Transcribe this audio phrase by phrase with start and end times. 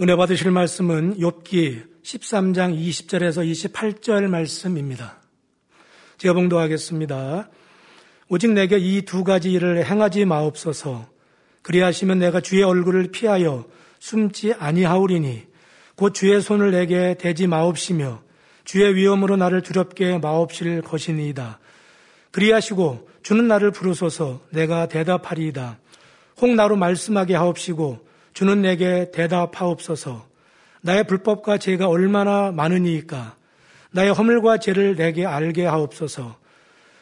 [0.00, 5.22] 은혜 받으실 말씀은 욥기 13장 20절에서 28절 말씀입니다.
[6.18, 7.48] 제가 봉도하겠습니다.
[8.28, 11.06] 오직 내게 이 두 가지 일을 행하지 마옵소서.
[11.62, 13.66] 그리하시면 내가 주의 얼굴을 피하여
[14.00, 15.44] 숨지 아니하오리니
[15.94, 18.20] 곧 주의 손을 내게 대지 마옵시며
[18.64, 21.60] 주의 위엄으로 나를 두렵게 마옵실 것이니이다.
[22.32, 25.78] 그리하시고 주는 나를 부르소서 내가 대답하리이다.
[26.40, 30.26] 혹 나로 말씀하게 하옵시고 주는 내게 대답하옵소서.
[30.82, 33.36] 나의 불법과 죄가 얼마나 많으니까
[33.92, 36.36] 나의 허물과 죄를 내게 알게 하옵소서.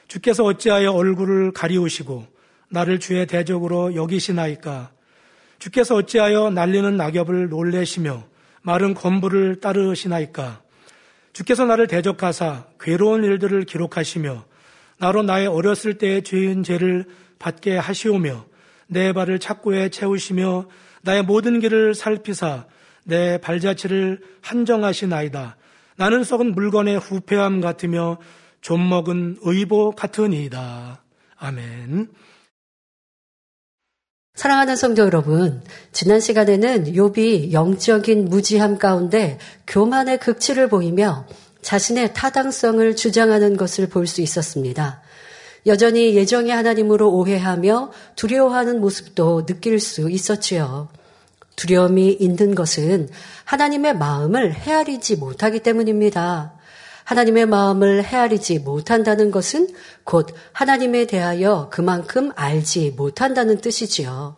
[0.09, 2.27] 주께서 어찌하여 얼굴을 가리우시고
[2.69, 4.93] 나를 주의 대적으로 여기시나이까?
[5.59, 8.25] 주께서 어찌하여 날리는 낙엽을 놀래시며
[8.61, 10.61] 마른 건부를 따르시나이까?
[11.33, 14.45] 주께서 나를 대적하사 괴로운 일들을 기록하시며
[14.99, 17.07] 나로 나의 어렸을 때의 죄인 죄를
[17.39, 18.45] 받게 하시오며
[18.87, 20.67] 내 발을 착고에 채우시며
[21.03, 22.67] 나의 모든 길을 살피사
[23.05, 25.57] 내 발자취를 한정하시나이다.
[25.97, 28.19] 나는 썩은 물건의 후패함 같으며
[28.61, 31.03] 좀 먹은 의보 같으니이다.
[31.37, 32.09] 아멘.
[34.35, 41.27] 사랑하는 성도 여러분, 지난 시간에는 욥이 영적인 무지함 가운데 교만의 극치를 보이며
[41.61, 45.03] 자신의 타당성을 주장하는 것을 볼 수 있었습니다.
[45.67, 50.89] 여전히 예정의 하나님으로 오해하며 두려워하는 모습도 느낄 수 있었지요.
[51.57, 53.09] 두려움이 있는 것은
[53.45, 56.55] 하나님의 마음을 헤아리지 못하기 때문입니다.
[57.05, 59.69] 하나님의 마음을 헤아리지 못한다는 것은
[60.05, 64.37] 곧 하나님에 대하여 그만큼 알지 못한다는 뜻이지요.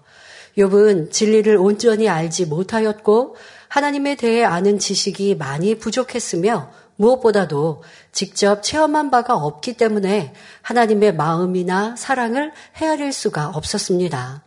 [0.57, 3.37] 욥은 진리를 온전히 알지 못하였고
[3.69, 12.53] 하나님에 대해 아는 지식이 많이 부족했으며 무엇보다도 직접 체험한 바가 없기 때문에 하나님의 마음이나 사랑을
[12.77, 14.43] 헤아릴 수가 없었습니다.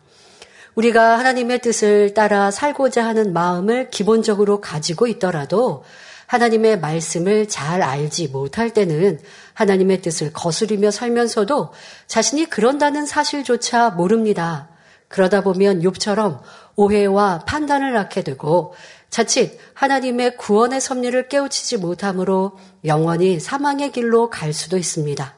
[0.78, 5.84] 우리가 하나님의 뜻을 따라 살고자 하는 마음을 기본적으로 가지고 있더라도
[6.28, 9.20] 하나님의 말씀을 잘 알지 못할 때는
[9.56, 11.74] 하나님의 뜻을 거스리며 살면서도
[12.06, 14.70] 자신이 그런다는 사실조차 모릅니다.
[15.08, 16.42] 그러다 보면 욥처럼
[16.76, 18.76] 오해와 판단을 낳게 되고
[19.10, 22.52] 자칫 하나님의 구원의 섭리를 깨우치지 못함으로
[22.86, 25.34] 영원히 사망의 길로 갈 수도 있습니다.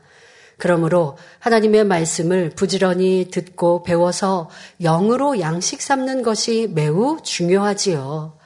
[0.60, 4.50] 그러므로 하나님의 말씀을 부지런히 듣고 배워서
[4.80, 8.38] 영으로 양식 삼는 것이 매우 중요하지요.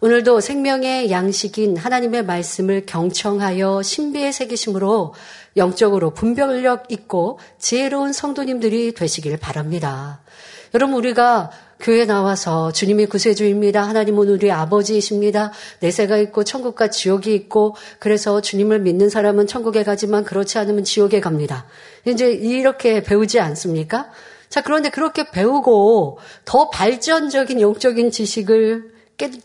[0.00, 5.12] 오늘도 생명의 양식인 하나님의 말씀을 경청하여 신비의 새기심으로
[5.58, 10.22] 영적으로 분별력 있고 지혜로운 성도님들이 되시길 바랍니다.
[10.72, 13.82] 여러분 우리가 교회 나와서 주님이 구세주입니다.
[13.82, 15.52] 하나님은 우리 아버지이십니다.
[15.80, 21.66] 내세가 있고 천국과 지옥이 있고 그래서 주님을 믿는 사람은 천국에 가지만 그렇지 않으면 지옥에 갑니다.
[22.06, 24.10] 이제 이렇게 배우지 않습니까?
[24.48, 28.92] 자, 그런데 그렇게 배우고 더 발전적인 영적인 지식을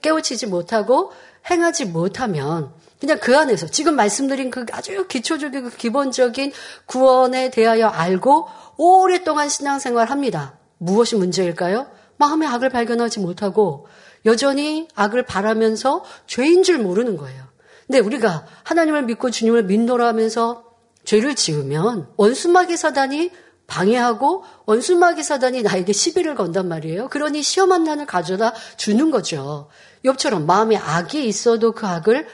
[0.01, 1.11] 깨우치지 못하고
[1.49, 6.51] 행하지 못하면 그냥 그 안에서 지금 말씀드린 그 아주 기초적인 그 기본적인
[6.85, 8.47] 구원에 대하여 알고
[8.77, 10.57] 오랫동안 신앙생활 합니다.
[10.77, 11.87] 무엇이 문제일까요?
[12.17, 13.87] 마음의 악을 발견하지 못하고
[14.25, 17.43] 여전히 악을 바라면서 죄인 줄 모르는 거예요.
[17.87, 20.63] 근데 우리가 하나님을 믿고 주님을 믿노라 하면서
[21.03, 23.31] 죄를 지으면 원수마귀 사단이
[23.67, 27.09] 방해하고 원수마귀 사단이 나에게 시비를 건단 말이에요.
[27.09, 29.69] 그러니 시험한 난을 가져다 주는 거죠.
[30.03, 32.27] 욥처럼 마음에 악이 있어도 그 악을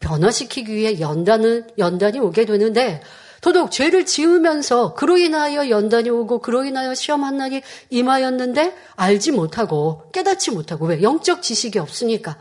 [0.00, 3.02] 변화시키기 위해 연단을 연단이 오게 되는데
[3.40, 10.10] 더더욱 죄를 지으면서 그로 인하여 연단이 오고 그로 인하여 시험 한 날이 임하였는데 알지 못하고
[10.12, 12.36] 깨닫지 못하고 왜 영적 지식이 없으니까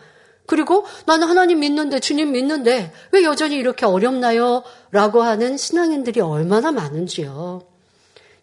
[0.45, 4.63] 그리고 나는 하나님 믿는데 주님 믿는데 왜 여전히 이렇게 어렵나요?
[4.91, 7.61] 라고 하는 신앙인들이 얼마나 많은지요.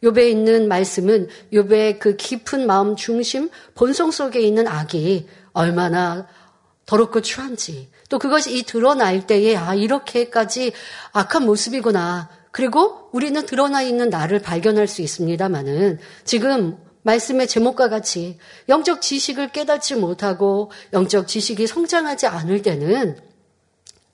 [0.04, 6.28] 욥에 있는 말씀은 욥의 그 깊은 마음 중심 본성 속에 있는 악이 얼마나
[6.86, 10.72] 더럽고 추한지 또 그것이 이 드러날 때에 아 이렇게까지
[11.12, 12.28] 악한 모습이구나.
[12.56, 18.38] 그리고 우리는 드러나 있는 나를 발견할 수 있습니다만은 지금 말씀의 제목과 같이
[18.70, 23.18] 영적 지식을 깨닫지 못하고 영적 지식이 성장하지 않을 때는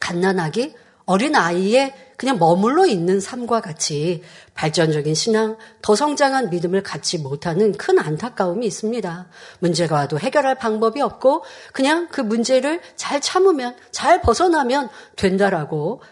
[0.00, 0.74] 갓난아기
[1.04, 4.22] 어린 아이의 그냥 머물러 있는 삶과 같이
[4.54, 9.28] 발전적인 신앙, 더 성장한 믿음을 갖지 못하는 큰 안타까움이 있습니다.
[9.60, 16.02] 문제가 와도 해결할 방법이 없고 그냥 그 문제를 잘 참으면, 잘 벗어나면 된다라고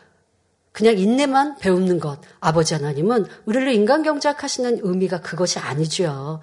[0.73, 2.19] 그냥 인내만 배우는 것.
[2.41, 6.41] 아버지 하나님은 우리를 인간 경작하시는 의미가 그것이 아니죠.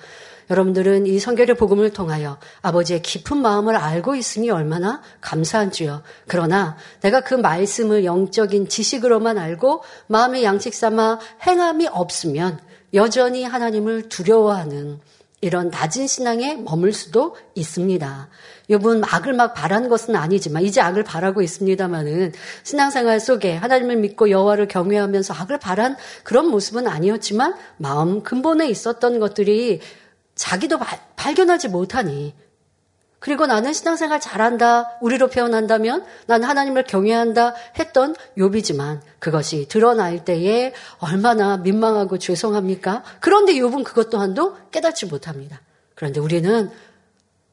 [0.49, 6.03] 여러분들은 이 성결의 복음을 통하여 아버지의 깊은 마음을 알고 있으니 얼마나 감사한지요.
[6.27, 12.59] 그러나 내가 그 말씀을 영적인 지식으로만 알고 마음의 양식 삼아 행함이 없으면
[12.93, 14.99] 여전히 하나님을 두려워하는
[15.39, 18.29] 이런 낮은 신앙에 머물 수도 있습니다.
[18.71, 24.67] 여분 악을 막 바라는 것은 아니지만 이제 악을 바라고 있습니다만은 신앙생활 속에 하나님을 믿고 여호와를
[24.67, 29.79] 경외하면서 악을 바란 그런 모습은 아니었지만 마음 근본에 있었던 것들이
[30.33, 32.33] 자기도 바, 발견하지 못하니
[33.19, 41.57] 그리고 나는 신앙생활 잘한다, 우리로 표현한다면 난 하나님을 경외한다 했던 욥이지만 그것이 드러날 때에 얼마나
[41.57, 43.03] 민망하고 죄송합니까?
[43.19, 45.61] 그런데 욥은 그것 또한도 깨닫지 못합니다.
[45.95, 46.69] 그런데 우리는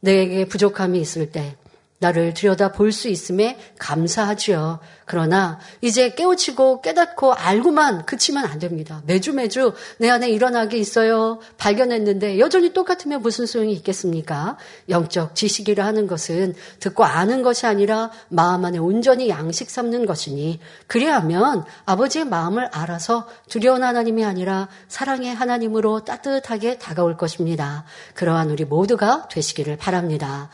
[0.00, 1.56] 내게 부족함이 있을 때
[1.98, 4.80] 나를 들여다 볼 수 있음에 감사하지요.
[5.06, 9.02] 그러나 이제 깨우치고 깨닫고 알고만 그치면 안 됩니다.
[9.06, 11.40] 매주 매주 내 안에 일어나게 있어요.
[11.58, 14.56] 발견했는데 여전히 똑같으면 무슨 소용이 있겠습니까?
[14.88, 21.64] 영적 지식이라 하는 것은 듣고 아는 것이 아니라 마음 안에 온전히 양식 삼는 것이니 그리하면
[21.84, 27.84] 아버지의 마음을 알아서 두려운 하나님이 아니라 사랑의 하나님으로 따뜻하게 다가올 것입니다.
[28.14, 30.50] 그러한 우리 모두가 되시기를 바랍니다.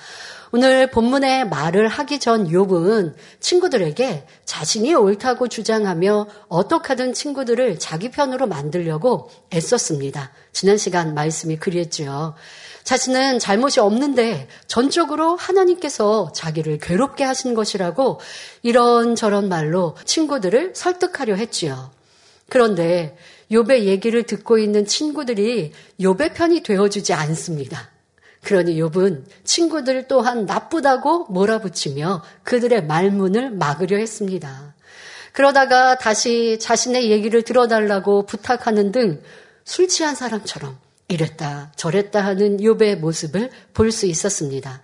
[0.52, 9.30] 오늘 본문의 말을 하기 전 욥은 친구들에게 자신이 옳다고 주장하며 어떡하든 친구들을 자기 편으로 만들려고
[9.54, 10.32] 애썼습니다.
[10.52, 12.34] 지난 시간 말씀이 그랬죠.
[12.82, 18.18] 자신은 잘못이 없는데 전적으로 하나님께서 자기를 괴롭게 하신 것이라고
[18.64, 21.92] 이런저런 말로 친구들을 설득하려 했지요.
[22.48, 23.16] 그런데
[23.52, 25.70] 욥의 얘기를 듣고 있는 친구들이
[26.00, 27.88] 욥의 편이 되어주지 않습니다.
[28.42, 34.74] 그러니 욥은 친구들 또한 나쁘다고 몰아붙이며 그들의 말문을 막으려 했습니다.
[35.32, 39.22] 그러다가 다시 자신의 얘기를 들어달라고 부탁하는 등
[39.70, 40.76] 술 취한 사람처럼
[41.06, 44.82] 이랬다 저랬다 하는 욥의 모습을 볼 수 있었습니다.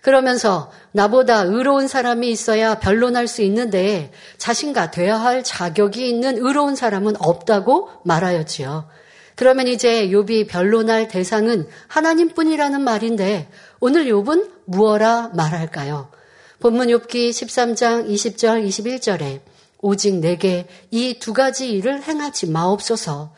[0.00, 7.14] 그러면서 나보다 의로운 사람이 있어야 변론할 수 있는데 자신과 돼야 할 자격이 있는 의로운 사람은
[7.20, 8.88] 없다고 말하였지요.
[9.36, 13.48] 그러면 이제 욥이 변론할 대상은 하나님뿐이라는 말인데
[13.80, 16.10] 오늘 욥은 무엇라 말할까요?
[16.60, 19.40] 본문 욥기 13장 20절 21절에
[19.80, 23.34] 오직 내게 이 두 가지 일을 행하지 마옵소서.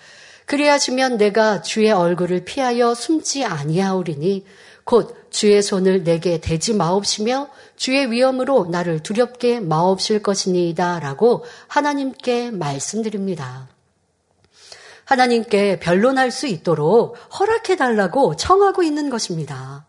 [0.47, 4.45] 그리하시면 내가 주의 얼굴을 피하여 숨지 아니하오리니
[4.85, 13.69] 곧 주의 손을 내게 대지 마옵시며 주의 위엄으로 나를 두렵게 마옵실 것이니이다라고 하나님께 말씀드립니다.
[15.07, 19.87] 하나님께 변론할 수 있도록 허락해 달라고 청하고 있는 것입니다.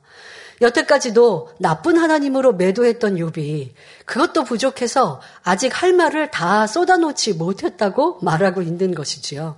[0.61, 3.71] 여태까지도 나쁜 하나님으로 매도했던 욥이
[4.05, 9.57] 그것도 부족해서 아직 할 말을 다 쏟아놓지 못했다고 말하고 있는 것이지요.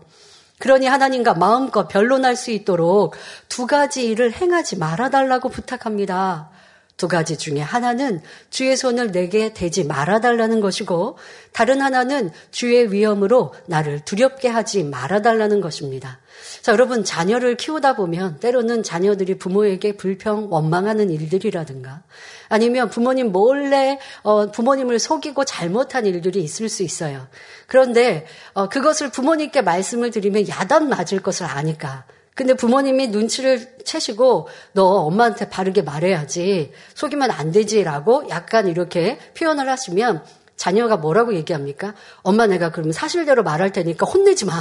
[0.60, 3.16] 그러니 하나님과 마음껏 변론할 수 있도록
[3.48, 6.50] 두 가지 일을 행하지 말아달라고 부탁합니다.
[7.00, 11.18] 두 가지 중에 하나는 주의 손을 내게 대지 말아달라는 것이고
[11.54, 16.20] 다른 하나는 주의 위험으로 나를 두렵게 하지 말아달라는 것입니다.
[16.62, 22.04] 자, 여러분, 자녀를 키우다 보면 때로는 자녀들이 부모에게 불평, 원망하는 일들이라든가
[22.50, 27.28] 아니면 부모님 몰래 어, 부모님을 속이고 잘못한 일들이 있을 수 있어요.
[27.68, 32.04] 그런데 어, 그것을 부모님께 말씀을 드리면 야단 맞을 것을 아니까
[32.40, 40.24] 근데 부모님이 눈치를 채시고 너 엄마한테 바르게 말해야지 속이면 안 되지라고 약간 이렇게 표현을 하시면
[40.56, 41.96] 자녀가 뭐라고 얘기합니까?
[42.22, 44.54] 엄마 내가 그러면 사실대로 말할 테니까 혼내지 마.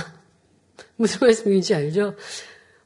[0.97, 2.17] 무슨 말씀인지 알죠?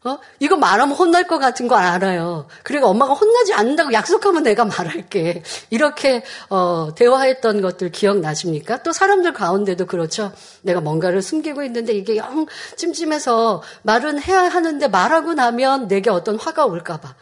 [0.04, 0.19] 어?
[0.40, 2.49] 이거 말하면 혼날 것 같은 거 알아요.
[2.64, 5.44] 그리고 엄마가 혼나지 않는다고 약속하면 내가 말할게.
[5.70, 8.82] 이렇게 어, 대화했던 것들 기억나십니까?
[8.82, 10.32] 또 사람들 가운데도 그렇죠.
[10.62, 16.66] 내가 뭔가를 숨기고 있는데 이게 영 찜찜해서 말은 해야 하는데 말하고 나면 내게 어떤 화가
[16.66, 17.14] 올까 봐.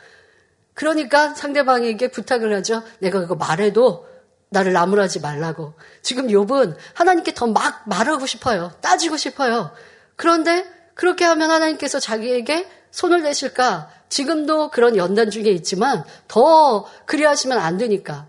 [0.72, 2.82] 그러니까 상대방에게 부탁을 하죠.
[3.00, 4.06] 내가 그거 말해도
[4.48, 5.74] 나를 나무라지 말라고.
[6.00, 8.72] 지금 욥은 하나님께 더 막 말하고 싶어요.
[8.80, 9.70] 따지고 싶어요.
[10.16, 13.90] 그런데 그렇게 하면 하나님께서 자기에게 손을 대실까?
[14.08, 18.26] 지금도 그런 연단 중에 있지만 더 그리하시면 안 되니까.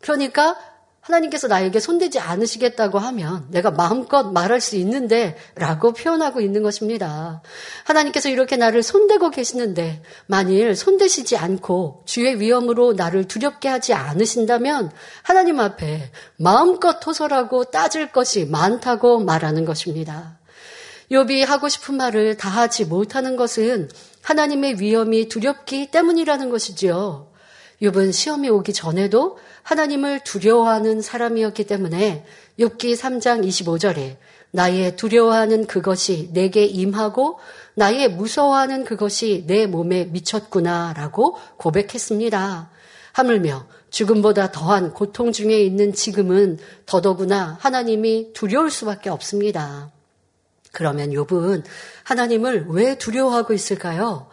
[0.00, 0.56] 그러니까
[1.04, 7.42] 하나님께서 나에게 손대지 않으시겠다고 하면 내가 마음껏 말할 수 있는데 라고 표현하고 있는 것입니다.
[7.84, 14.90] 하나님께서 이렇게 나를 손대고 계시는데 만일 손대시지 않고 주의 위험으로 나를 두렵게 하지 않으신다면
[15.22, 20.38] 하나님 앞에 마음껏 토설하고 따질 것이 많다고 말하는 것입니다.
[21.10, 23.90] 욥이 하고 싶은 말을 다 하지 못하는 것은
[24.22, 27.30] 하나님의 위험이 두렵기 때문이라는 것이지요.
[27.82, 32.24] 욥은 시험이 오기 전에도 하나님을 두려워하는 사람이었기 때문에
[32.58, 34.16] 욥기 3장 25절에
[34.50, 37.40] 나의 두려워하는 그것이 내게 임하고
[37.74, 42.70] 나의 무서워하는 그것이 내 몸에 미쳤구나라고 고백했습니다.
[43.12, 49.90] 하물며 죽음보다 더한 고통 중에 있는 지금은 더더구나 하나님이 두려울 수밖에 없습니다.
[50.74, 51.64] 그러면 욥은
[52.02, 54.28] 하나님을 왜 두려워하고 있을까요?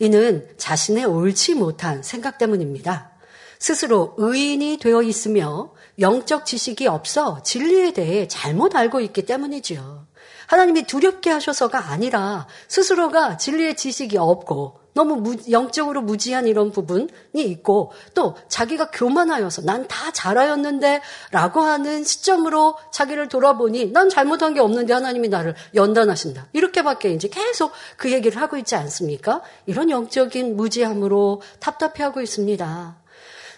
[0.00, 3.12] 이는 자신의 옳지 못한 생각 때문입니다.
[3.60, 10.08] 스스로 의인이 되어 있으며 영적 지식이 없어 진리에 대해 잘못 알고 있기 때문이지요.
[10.48, 17.92] 하나님이 두렵게 하셔서가 아니라 스스로가 진리의 지식이 없고 너무 무, 영적으로 무지한 이런 부분이 있고
[18.14, 24.94] 또 자기가 교만하여서 난 다 잘하였는데 라고 하는 시점으로 자기를 돌아보니 난 잘못한 게 없는데
[24.94, 26.48] 하나님이 나를 연단하신다.
[26.54, 29.42] 이렇게밖에 이제 계속 그 얘기를 하고 있지 않습니까?
[29.66, 32.96] 이런 영적인 무지함으로 답답해하고 있습니다.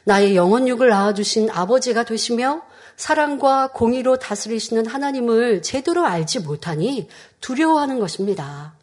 [0.04, 2.62] 나의 영혼육을 낳아주신 아버지가 되시며
[2.96, 7.08] 사랑과 공의로 다스리시는 하나님을 제대로 알지 못하니
[7.40, 8.74] 두려워하는 것입니다.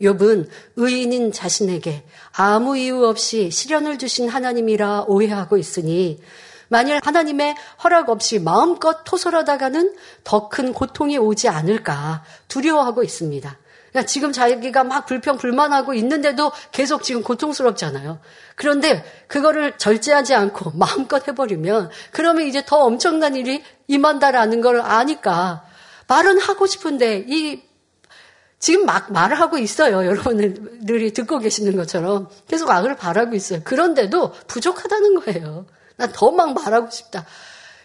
[0.00, 6.20] 욥은 의인인 자신에게 아무 이유 없이 시련을 주신 하나님이라 오해하고 있으니
[6.68, 13.58] 만일 하나님의 허락 없이 마음껏 토설하다가는 더 큰 고통이 오지 않을까 두려워하고 있습니다.
[13.90, 18.20] 그러니까 지금 자기가 막 불평 불만하고 있는데도 계속 지금 고통스럽잖아요.
[18.54, 25.64] 그런데 그거를 절제하지 않고 마음껏 해버리면 그러면 이제 더 엄청난 일이 임한다라는 걸 아니까
[26.06, 27.62] 말은 하고 싶은데 이
[28.60, 30.04] 지금 막 말을 하고 있어요.
[30.06, 33.60] 여러분들이 듣고 계시는 것처럼 계속 악을 바라고 있어요.
[33.64, 35.66] 그런데도 부족하다는 거예요.
[35.96, 37.26] 난 더 막 말하고 싶다.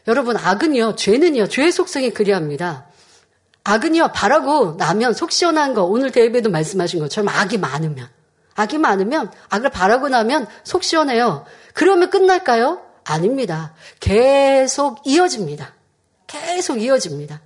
[0.08, 2.86] 여러분 악은요, 죄는요, 죄의 속성이 그리합니다.
[3.64, 8.08] 악은요, 바라고 나면 속 시원한 거, 오늘 대회에도 말씀하신 것처럼 악이 많으면,
[8.56, 11.46] 악이 많으면, 악을 바라고 나면 속 시원해요.
[11.74, 12.82] 그러면 끝날까요?
[13.04, 13.74] 아닙니다.
[14.00, 15.74] 계속 이어집니다.
[16.28, 17.42] 계속 이어집니다.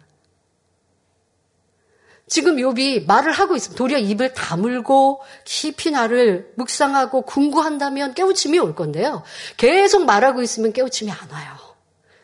[2.29, 3.77] 지금 욥이 말을 하고 있습니다.
[3.77, 9.23] 도리어 입을 다물고 깊이 나를 묵상하고 궁구한다면 깨우침이 올 건데요.
[9.57, 11.69] 계속 말하고 있으면 깨우침이 안 와요.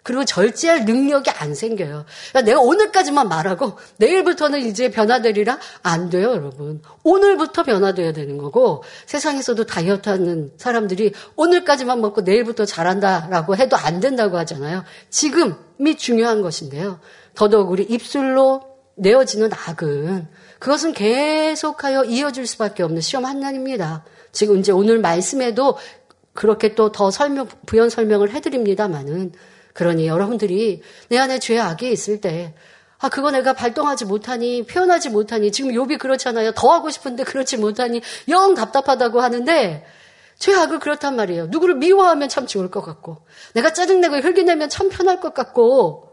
[0.04, 2.06] 그리고 절제할 능력이 안 생겨요.
[2.30, 6.84] 그러니까 내가 오늘까지만 말하고 내일부터는 이제 변화되리라 안 돼요, 여러분.
[7.02, 14.38] 오늘부터 변화돼야 되는 거고 세상에서도 다이어트 하는 사람들이 오늘까지만 먹고 내일부터 잘한다라고 해도 안 된다고
[14.38, 14.84] 하잖아요.
[15.10, 17.00] 지금이 중요한 것인데요.
[17.34, 20.28] 더더욱 우리 입술로 내어지는 악은
[20.60, 24.06] 그것은 계속하여 이어질 수밖에 없는 시험 하나입니다.
[24.32, 25.78] 지금 이제 오늘 말씀에도
[26.34, 29.34] 그렇게 또 더 설명, 부연 설명을 해드립니다만은
[29.74, 32.54] 그러니 여러분들이 내 안에 죄 악이 있을 때
[32.98, 36.54] 아, 그거 내가 발동하지 못하니, 표현하지 못하니, 지금 욕이 그렇잖아요.
[36.54, 39.86] 더 하고 싶은데 그렇지 못하니, 영 답답하다고 하는데,
[40.40, 41.48] 죄악을 그렇단 말이에요.
[41.48, 43.18] 누구를 미워하면 참 좋을 것 같고,
[43.54, 46.05] 내가 짜증내고 혈기내면 참 편할 것 같고,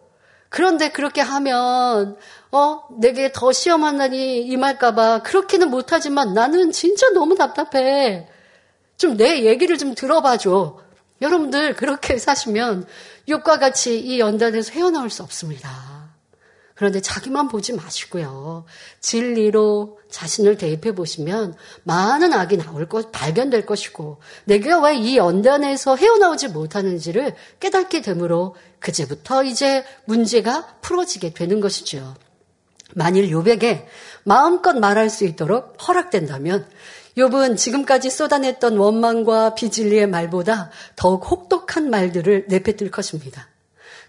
[0.53, 2.17] 그런데 그렇게 하면,
[2.53, 8.29] 어, 내게 더 시험한 날이 임할까봐 그렇게는 못하지만 나는 진짜 너무 답답해.
[8.99, 10.79] 좀 내 얘기를 좀 들어봐줘.
[11.23, 12.87] 여러분들 그렇게 사시면
[13.31, 15.71] 욕과 같이 이 연단에서 헤어나올 수 없습니다.
[16.75, 18.65] 그런데 자기만 보지 마시고요.
[19.01, 26.49] 진리로 자신을 대입해 보시면 많은 악이 나올 것, 발견될 것이고, 내가 왜 이 연단에서 헤어나오지
[26.49, 32.15] 못하는지를 깨닫게 되므로 그제부터 이제 문제가 풀어지게 되는 것이죠.
[32.95, 33.87] 만일 요백에
[34.25, 36.67] 마음껏 말할 수 있도록 허락된다면
[37.17, 43.49] 욥은 지금까지 쏟아냈던 원망과 비진리의 말보다 더욱 혹독한 말들을 내뱉을 것입니다.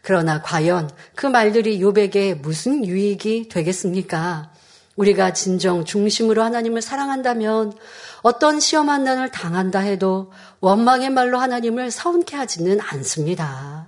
[0.04, 4.52] 그러나 과연 그 말들이 욥에게 무슨 유익이 되겠습니까?
[4.98, 7.74] 우리가 진정 중심으로 하나님을 사랑한다면
[8.22, 13.88] 어떤 시험한 난을 당한다 해도 원망의 말로 하나님을 서운케 하지는 않습니다.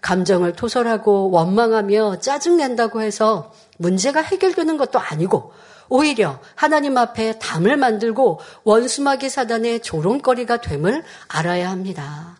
[0.00, 5.52] 감정을 토설하고 원망하며 짜증낸다고 해서 문제가 해결되는 것도 아니고
[5.88, 12.38] 오히려 하나님 앞에 담을 만들고 원수마귀 사단의 조롱거리가 됨을 알아야 합니다.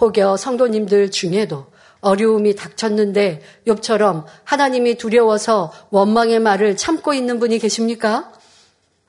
[0.00, 1.73] 혹여 성도님들 중에도
[2.04, 8.32] 어려움이 닥쳤는데 욥처럼 하나님이 두려워서 원망의 말을 참고 있는 분이 계십니까?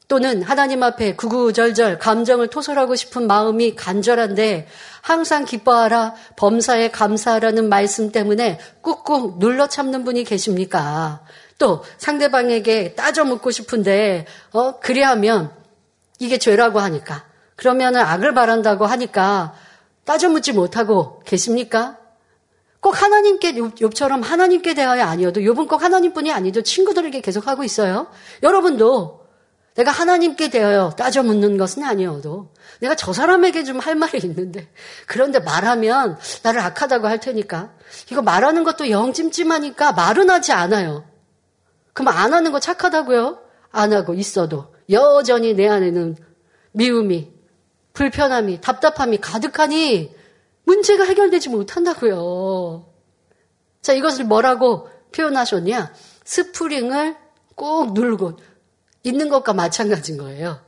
[0.08, 4.68] 또는 하나님 앞에 구구절절 감정을 토설하고 싶은 마음이 간절한데
[5.02, 11.22] 항상 기뻐하라 범사에 감사하라는 말씀 때문에 꾹꾹 눌러 참는 분이 계십니까?
[11.58, 15.52] 또 상대방에게 따져 묻고 싶은데 어 그리하면
[16.20, 17.26] 이게 죄라고 하니까
[17.56, 19.56] 그러면은 악을 바란다고 하니까
[20.04, 21.98] 따져 묻지 못하고 계십니까?
[22.86, 28.06] 꼭 하나님께 욥처럼 하나님께 대하여 아니어도 욥은 꼭 하나님뿐이 아니도 친구들에게 계속 하고 있어요.
[28.44, 29.26] 여러분도
[29.74, 34.70] 내가 하나님께 대하여 따져 묻는 것은 아니어도 내가 저 사람에게 좀 할 말이 있는데
[35.08, 37.74] 그런데 말하면 나를 악하다고 할 테니까
[38.12, 41.06] 이거 말하는 것도 영 찜찜하니까 말은 하지 않아요.
[41.94, 43.40] 그럼 안 하는 거 착하다고요?
[43.72, 46.18] 안 하고 있어도 여전히 내 안에는
[46.74, 47.32] 미움이,
[47.94, 50.14] 불편함이, 답답함이 가득하니
[50.66, 52.86] 문제가 해결되지 못한다고요.
[53.82, 55.94] 자, 이것을 뭐라고 표현하셨냐?
[56.24, 57.16] 스프링을
[57.56, 58.38] 꼭 누르고
[59.04, 60.60] 있는 것과 마찬가지인 거예요.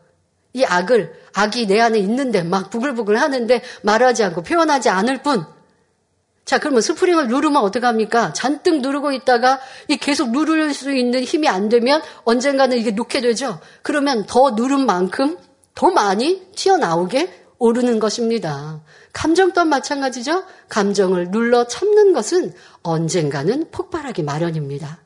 [0.54, 5.46] 이 악을 악이 내 안에 있는데 막 부글부글 하는데 말하지 않고 표현하지 않을 뿐.
[6.46, 8.32] 자, 그러면 스프링을 누르면 어떡합니까?
[8.32, 13.60] 잔뜩 누르고 있다가 이 계속 누를 수 있는 힘이 안 되면 언젠가는 이게 놓게 되죠.
[13.82, 15.38] 그러면 더 누른 만큼
[15.76, 18.82] 더 많이 튀어나오게 오르는 것입니다.
[19.18, 20.44] 감정 또한 마찬가지죠.
[20.70, 25.00] 감정을 눌러 참는 것은 언젠가는 폭발하기 마련입니다.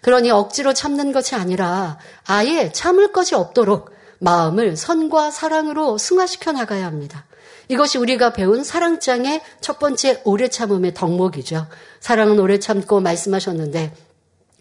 [0.00, 7.26] 그러니 억지로 참는 것이 아니라 아예 참을 것이 없도록 마음을 선과 사랑으로 승화시켜 나가야 합니다.
[7.66, 11.66] 이것이 우리가 배운 사랑장의 첫 번째 오래 참음의 덕목이죠.
[11.98, 13.92] 사랑은 오래 참고 말씀하셨는데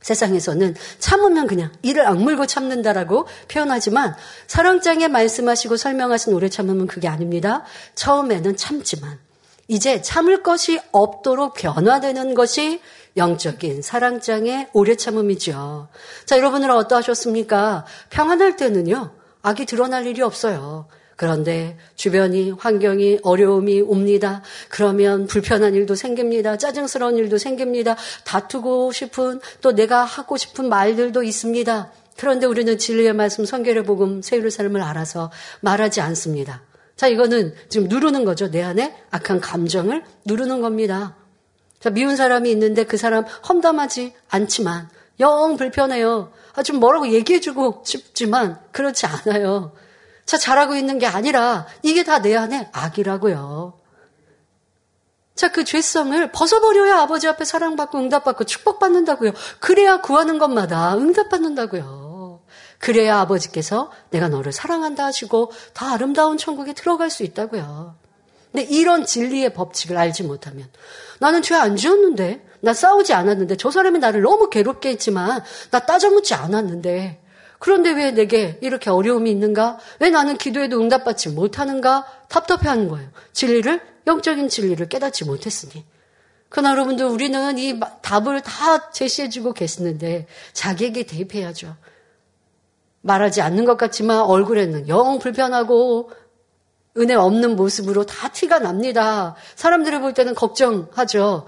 [0.02, 4.16] 세상에서는 참으면 그냥 이를 악물고 참는다라고 표현하지만
[4.48, 7.64] 사랑장에 말씀하시고 설명하신 오래 참음은 그게 아닙니다.
[7.96, 9.20] 처음에는 참지만
[9.68, 12.82] 이제 참을 것이 없도록 변화되는 것이
[13.18, 15.90] 영적인 사랑장의 오래 참음이죠.
[16.26, 17.86] 자, 여러분은 어떠하셨습니까?
[18.10, 19.12] 평안할 때는요,
[19.42, 20.88] 악이 드러날 일이 없어요.
[21.18, 24.44] 그런데 주변이 환경이 어려움이 옵니다.
[24.70, 26.58] 그러면 불편한 일도 생깁니다.
[26.58, 27.98] 짜증스러운 일도 생깁니다.
[28.24, 31.92] 다투고 싶은 또 내가 하고 싶은 말들도 있습니다.
[32.18, 35.32] 그런데 우리는 진리의 말씀, 성결의 복음, 세율의 삶을 알아서
[35.62, 36.62] 말하지 않습니다.
[36.96, 38.52] 자, 이거는 지금 누르는 거죠.
[38.52, 41.16] 내 안에 악한 감정을 누르는 겁니다.
[41.80, 46.32] 자, 미운 사람이 있는데 그 사람 험담하지 않지만 영 불편해요.
[46.54, 49.72] 아, 좀 뭐라고 얘기해주고 싶지만 그렇지 않아요.
[50.28, 53.80] 자, 잘하고 있는 게 아니라 이게 다 내 안에 악이라고요.
[55.36, 59.32] 자, 그 죄성을 벗어버려야 아버지 앞에 사랑받고 응답받고 축복받는다고요.
[59.60, 62.42] 그래야 구하는 것마다 응답받는다고요.
[62.80, 67.96] 그래야 아버지께서 내가 너를 사랑한다 하시고 더 아름다운 천국에 들어갈 수 있다고요.
[68.52, 70.68] 근데 이런 진리의 법칙을 알지 못하면
[71.20, 76.34] 나는 죄 안 지었는데 나 싸우지 않았는데 저 사람이 나를 너무 괴롭게 했지만 나 따져묻지
[76.34, 77.22] 않았는데
[77.60, 79.80] 그런데 왜 내게 이렇게 어려움이 있는가?
[80.00, 82.06] 왜 나는 기도에도 응답받지 못하는가?
[82.30, 83.10] 답답해 하는 거예요.
[83.34, 85.86] 진리를 영적인 진리를 깨닫지 못했으니.
[86.50, 91.76] 그러나 여러분들 우리는 이 답을 다 제시해주고 계시는데 자기에게 대입해야죠.
[93.02, 96.12] 말하지 않는 것 같지만 얼굴에는 영 불편하고
[96.98, 99.36] 은혜 없는 모습으로 다 티가 납니다.
[99.56, 101.48] 사람들이 볼 때는 걱정하죠.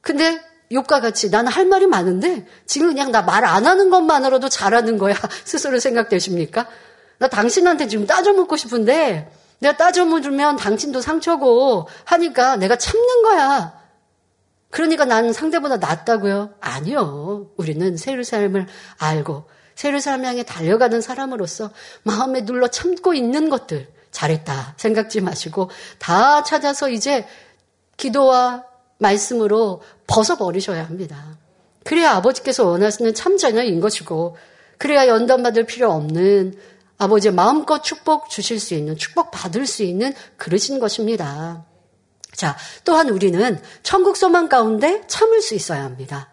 [0.00, 0.40] 근데
[0.72, 5.14] 욕과 같이 나는 할 말이 많은데 지금 그냥 나 말 안 하는 것만으로도 잘하는 거야.
[5.44, 6.66] 스스로 생각되십니까?
[7.18, 13.78] 나 당신한테 지금 따져 묻고 싶은데 내가 따져 묻으면 당신도 상처고 하니까 내가 참는 거야.
[14.70, 16.54] 그러니까 나는 상대보다 낫다고요?
[16.60, 17.50] 아니요.
[17.56, 18.66] 우리는 새를 삶을
[18.98, 21.70] 알고 새를 삶 향해 달려가는 사람으로서
[22.04, 27.26] 마음에 눌러 참고 있는 것들 잘했다 생각지 마시고 다 찾아서 이제
[27.96, 28.64] 기도와
[28.98, 31.38] 말씀으로 벗어버리셔야 합니다.
[31.84, 34.36] 그래야 아버지께서 원하시는 참 자녀인 것이고,
[34.76, 36.54] 그래야 연단받을 필요 없는
[36.98, 41.64] 아버지의 마음껏 축복 주실 수 있는, 축복 받을 수 있는 그러신 것입니다.
[42.34, 46.30] 자, 또한 우리는 천국 소망 가운데 참을 수 있어야 합니다.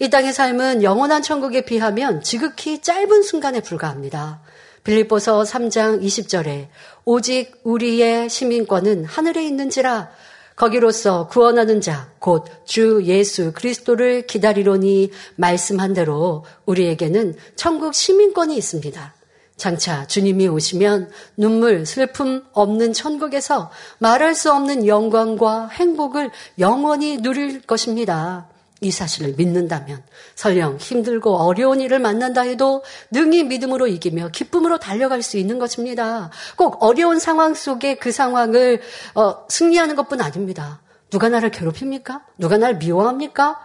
[0.00, 4.42] 이 땅의 삶은 영원한 천국에 비하면 지극히 짧은 순간에 불과합니다.
[4.84, 6.68] 빌립보서 3장 20절에
[7.04, 10.10] 오직 우리의 시민권은 하늘에 있는지라
[10.56, 19.14] 거기로서 구원하는 자, 곧 주 예수 그리스도를 기다리로니 말씀한 대로 우리에게는 천국 시민권이 있습니다.
[19.56, 28.48] 장차 주님이 오시면 눈물, 슬픔 없는 천국에서 말할 수 없는 영광과 행복을 영원히 누릴 것입니다.
[28.84, 30.02] 이 사실을 믿는다면
[30.34, 36.30] 설령 힘들고 어려운 일을 만난다 해도 능히 믿음으로 이기며 기쁨으로 달려갈 수 있는 것입니다.
[36.56, 38.82] 꼭 어려운 상황 속에 그 상황을
[39.14, 40.82] 어, 승리하는 것뿐 아닙니다.
[41.10, 42.26] 누가 나를 괴롭힙니까?
[42.36, 43.58] 누가 나를 미워합니까?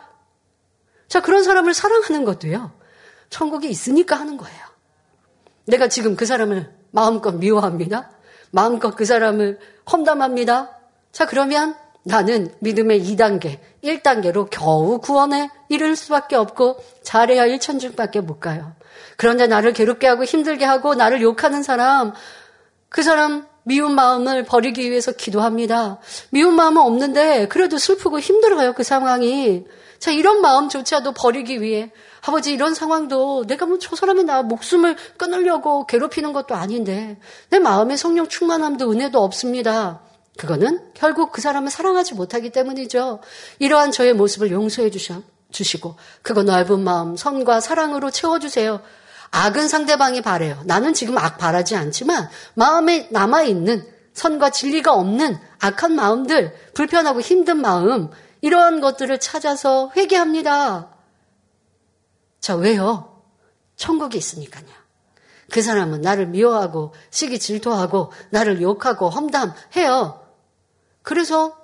[1.10, 2.72] 자, 그런 사람을 사랑하는 것도요.
[3.30, 4.60] 천국이 있으니까 하는 거예요.
[5.66, 8.12] 내가 지금 그 사람을 마음껏 미워합니다.
[8.52, 9.60] 마음껏 그 사람을
[9.92, 10.78] 험담합니다.
[11.12, 11.76] 자, 그러면
[12.10, 18.74] 나는 믿음의 2단계, 1단계로 겨우 구원에 이를 수밖에 없고 잘해야 1천중밖에 못 가요.
[19.16, 22.14] 그런데 나를 괴롭게 하고 힘들게 하고 나를 욕하는 사람,
[22.90, 26.00] 그 사람 미운 마음을 버리기 위해서 기도합니다.
[26.32, 29.66] 미운 마음은 없는데 그래도 슬프고 힘들어요, 그 상황이.
[30.00, 31.92] 자, 이런 마음조차도 버리기 위해
[32.26, 37.20] 아버지 이런 상황도 내가 뭐 저 사람이 나 목숨을 끊으려고 괴롭히는 것도 아닌데
[37.50, 40.02] 내 마음에 성령 충만함도 은혜도 없습니다.
[40.40, 43.20] 그거는 결국 그 사람을 사랑하지 못하기 때문이죠.
[43.60, 44.90] 이러한 저의 모습을 용서해
[45.52, 48.82] 주시고 그거 넓은 마음, 선과 사랑으로 채워주세요.
[49.32, 50.62] 악은 상대방이 바래요.
[50.64, 58.10] 나는 지금 악 바라지 않지만 마음에 남아있는 선과 진리가 없는 악한 마음들, 불편하고 힘든 마음,
[58.40, 60.88] 이러한 것들을 찾아서 회개합니다.
[62.40, 63.22] 자, 왜요?
[63.76, 64.68] 천국이 있으니까요.
[65.52, 70.29] 그 사람은 나를 미워하고 시기 질투하고 나를 욕하고 험담해요.
[71.10, 71.58] 그래서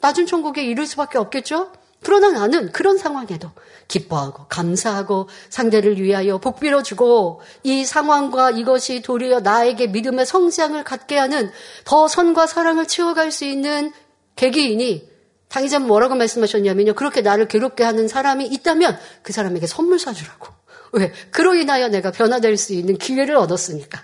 [0.00, 1.70] 낮은 천국에 이를 수밖에 없겠죠?
[2.02, 3.52] 그러나 나는 그런 상황에도
[3.86, 11.52] 기뻐하고 감사하고 상대를 위하여 복 빌어주고 이 상황과 이것이 도리어 나에게 믿음의 성장을 갖게 하는
[11.84, 13.92] 더 선과 사랑을 채워갈 수 있는
[14.34, 15.08] 계기이니
[15.46, 16.94] 당의자는 뭐라고 말씀하셨냐면요.
[16.94, 20.48] 그렇게 나를 괴롭게 하는 사람이 있다면 그 사람에게 선물 사주라고.
[20.90, 21.12] 왜?
[21.30, 24.02] 그로 인하여 내가 변화될 수 있는 기회를 얻었으니까.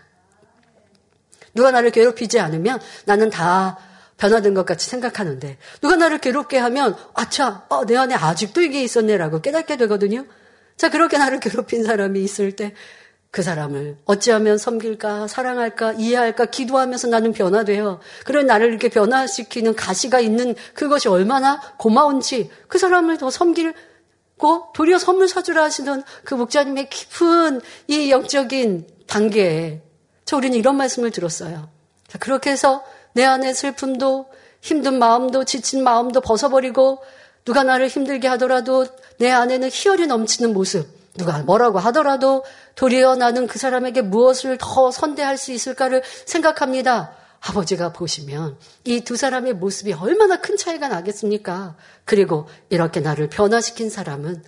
[1.52, 3.76] 누가 나를 괴롭히지 않으면 나는 다
[4.22, 9.40] 변화된 것 같이 생각하는데 누가 나를 괴롭게 하면 아차 어, 내 안에 아직도 이게 있었네라고
[9.40, 10.26] 깨닫게 되거든요.
[10.76, 12.74] 자 그렇게 나를 괴롭힌 사람이 있을 때
[13.32, 17.98] 그 사람을 어찌하면 섬길까 사랑할까 이해할까 기도하면서 나는 변화돼요.
[18.26, 23.72] 그런 나를 이렇게 변화시키는 가시가 있는 그것이 얼마나 고마운지 그 사람을 더 섬기고
[24.74, 29.80] 도리어 선물 사주라 하시는 그 목자님의 깊은 이 영적인 단계에
[30.26, 31.70] 저 우리는 이런 말씀을 들었어요.
[32.08, 34.26] 자, 그렇게 해서 내 안에 슬픔도
[34.60, 37.02] 힘든 마음도 지친 마음도 벗어버리고
[37.44, 38.86] 누가 나를 힘들게 하더라도
[39.18, 40.86] 내 안에는 희열이 넘치는 모습.
[41.16, 42.44] 누가 뭐라고 하더라도
[42.74, 47.14] 도리어 나는 그 사람에게 무엇을 더 선대할 수 있을까를 생각합니다.
[47.40, 51.76] 아버지가 보시면 이 두 사람의 모습이 얼마나 큰 차이가 나겠습니까?
[52.04, 54.42] 그리고 이렇게 나를 변화시킨 사람은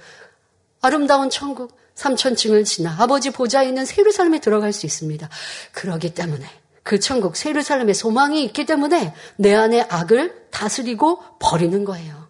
[0.80, 5.28] 아름다운 천국 삼천층을 지나 아버지 보좌 있는 새로 삶에 들어갈 수 있습니다.
[5.72, 6.46] 그러기 때문에
[6.84, 12.28] 그 천국 세르살렘에 소망이 있기 때문에 내 안에 악을 다스리고 버리는 거예요.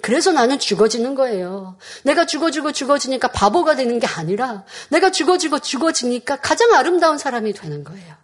[0.00, 1.76] 그래서 나는 죽어지는 거예요.
[2.02, 8.14] 내가 죽어지고 죽어지니까 바보가 되는 게 아니라 내가 죽어지고 죽어지니까 가장 아름다운 사람이 되는 거예요.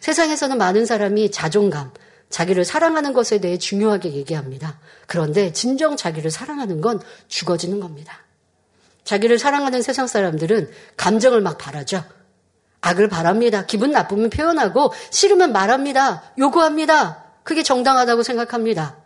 [0.00, 1.92] 세상에서는 많은 사람이 자존감,
[2.28, 4.78] 자기를 사랑하는 것에 대해 중요하게 얘기합니다.
[5.06, 8.18] 그런데 진정 자기를 사랑하는 건 죽어지는 겁니다.
[9.04, 12.04] 자기를 사랑하는 세상 사람들은 감정을 막 바라죠.
[12.86, 13.64] 악을 바랍니다.
[13.66, 16.22] 기분 나쁘면 표현하고 싫으면 말합니다.
[16.38, 17.24] 요구합니다.
[17.42, 18.96] 그게 정당하다고 생각합니다.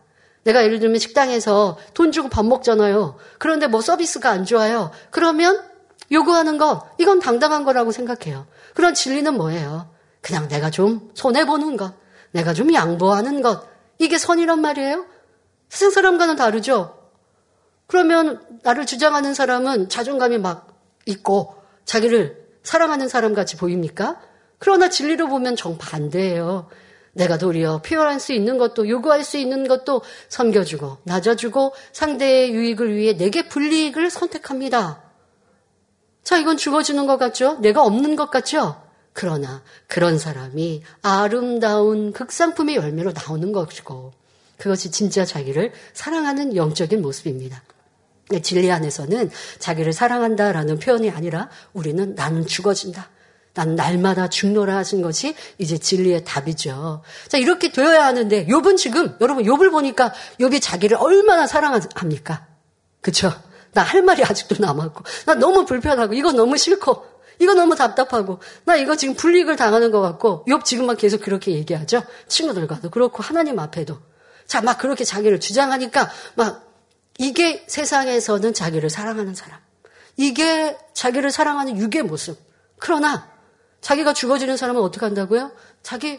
[0.45, 3.17] 내가 예를 들면 식당에서 돈 주고 밥 먹잖아요.
[3.39, 4.91] 그런데 뭐 서비스가 안 좋아요.
[5.11, 5.63] 그러면
[6.13, 8.47] 요구하는 거, 이건 당당한 거라고 생각해요.
[8.75, 9.89] 그런 진리는 뭐예요?
[10.21, 11.95] 그냥 내가 좀 손해 보는 것,
[12.33, 13.67] 내가 좀 양보하는 것,
[13.99, 15.07] 이게 선이란 말이에요?
[15.69, 16.99] 세상 사람과는 다르죠?
[17.87, 20.69] 그러면 나를 주장하는 사람은 자존감이 막
[21.07, 24.21] 있고 자기를 사랑하는 사람 같이 보입니까?
[24.59, 26.69] 그러나 진리로 보면 정반대예요.
[27.13, 33.17] 내가 도리어 표현할 수 있는 것도 요구할 수 있는 것도 섬겨주고 낮아주고 상대의 유익을 위해
[33.17, 35.03] 내게 불이익을 선택합니다.
[36.23, 37.59] 자, 이건 죽어지는 것 같죠?
[37.61, 38.81] 내가 없는 것 같죠?
[39.13, 44.13] 그러나 그런 사람이 아름다운 극상품의 열매로 나오는 것이고
[44.57, 47.63] 그것이 진짜 자기를 사랑하는 영적인 모습입니다.
[48.31, 53.11] 네, 진리 안에서는 자기를 사랑한다라는 표현이 아니라 우리는 나는 죽어진다.
[53.55, 57.03] 난 날마다 죽노라 하신 것이 이제 진리의 답이죠.
[57.27, 62.47] 자, 이렇게 되어야 하는데 욥은 지금 여러분 욥을 보니까 욥이 자기를 얼마나 사랑합니까?
[63.01, 63.33] 그쵸?
[63.73, 67.05] 나할 말이 아직도 남았고 나 너무 불편하고 이거 너무 싫고
[67.41, 72.03] 이거 너무 답답하고 나 이거 지금 불이익을 당하는 것 같고 욥 지금만 계속 그렇게 얘기하죠.
[72.29, 73.99] 친구들과도 그렇고 하나님 앞에도
[74.47, 76.70] 자, 막 그렇게 자기를 주장하니까 막
[77.21, 79.61] 이게 세상에서는 자기를 사랑하는 사람.
[80.17, 82.39] 이게 자기를 사랑하는 육의 모습.
[82.79, 83.31] 그러나
[83.83, 85.53] 자기가 죽어지는 사람은 어떻게 한다고요?
[85.83, 86.19] 자기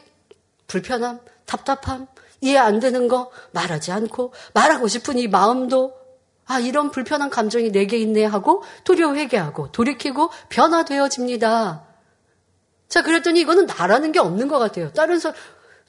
[0.67, 2.05] 불편함, 답답함,
[2.41, 5.95] 이해 안 되는 거 말하지 않고 말하고 싶은 이 마음도
[6.45, 11.83] 아, 이런 불편한 감정이 내게 있네 하고 도리어 회개하고 돌이키고 변화되어집니다.
[12.89, 14.93] 자, 그랬더니 이거는 나라는 게 없는 것 같아요.
[14.93, 15.35] 다른 사람,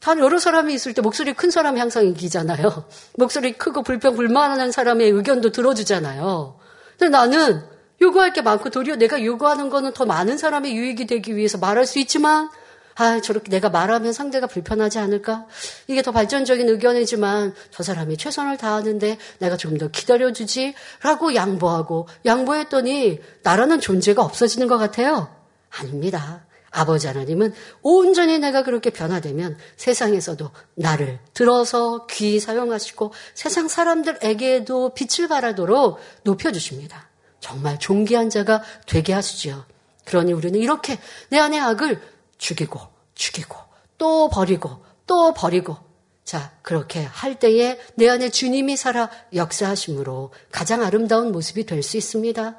[0.03, 2.85] 단 여러 사람이 있을 때 목소리 큰 사람이 항상 이기잖아요.
[3.15, 6.59] 목소리 크고 불평 불만하는 사람의 의견도 들어주잖아요.
[6.99, 7.63] 근데 나는
[8.01, 12.01] 요구할 게 많고 도리어 내가 요구하는 거는 더 많은 사람의 유익이 되기 위해서 말할 수
[12.01, 12.51] 있지만
[12.97, 15.47] 아, 저렇게 내가 말하면 상대가 불편하지 않을까?
[15.87, 20.75] 이게 더 발전적인 의견이지만 저 사람이 최선을 다하는데 내가 조금 더 기다려주지?
[21.03, 25.29] 라고 양보하고 양보했더니 나라는 존재가 없어지는 것 같아요.
[25.71, 26.45] 아닙니다.
[26.73, 35.99] 아버지 하나님은 온전히 내가 그렇게 변화되면 세상에서도 나를 들어서 귀 사용하시고 세상 사람들에게도 빛을 발하도록
[36.25, 37.09] 높여주십니다.
[37.41, 39.65] 정말 존귀한 자가 되게 하시지요.
[40.07, 42.01] 그러니 우리는 이렇게 내 안의 악을
[42.39, 42.81] 죽이고
[43.15, 43.57] 죽이고
[43.99, 45.77] 또 버리고 또 버리고
[46.25, 52.57] 자, 그렇게 할 때에 내 안에 주님이 살아 역사하심으로 가장 아름다운 모습이 될 수 있습니다.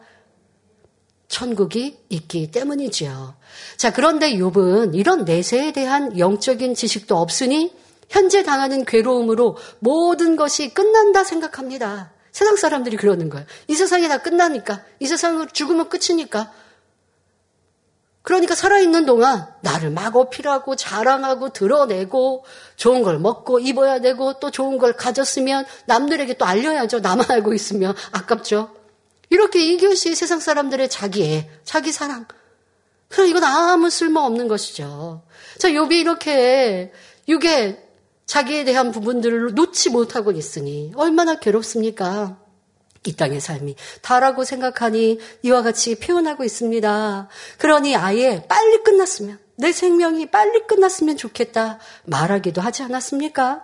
[1.33, 3.35] 천국이 있기 때문이지요.
[3.75, 7.73] 자, 그런데 욥은 이런 내세에 대한 영적인 지식도 없으니
[8.07, 12.11] 현재 당하는 괴로움으로 모든 것이 끝난다 생각합니다.
[12.31, 13.47] 세상 사람들이 그러는 거예요.
[13.67, 16.51] 이 세상이 다 끝나니까, 이 세상을 죽으면 끝이니까.
[18.21, 24.77] 그러니까 살아있는 동안 나를 막 어필하고 자랑하고 드러내고 좋은 걸 먹고 입어야 되고 또 좋은
[24.77, 26.99] 걸 가졌으면 남들에게 또 알려야죠.
[26.99, 28.82] 나만 알고 있으면 아깝죠.
[29.33, 32.27] 이렇게 이것이 세상 사람들의 자기애, 자기 사랑.
[33.09, 35.23] 그럼 이건 아무 쓸모 없는 것이죠.
[35.57, 36.93] 자, 욥이 이렇게
[37.27, 37.83] 육에
[38.27, 42.37] 자기에 대한 부분들을 놓지 못하고 있으니 얼마나 괴롭습니까?
[43.07, 47.27] 이 땅의 삶이 다라고 생각하니 이와 같이 표현하고 있습니다.
[47.57, 53.63] 그러니 아예 빨리 끝났으면 내 생명이 빨리 끝났으면 좋겠다 말하기도 하지 않았습니까?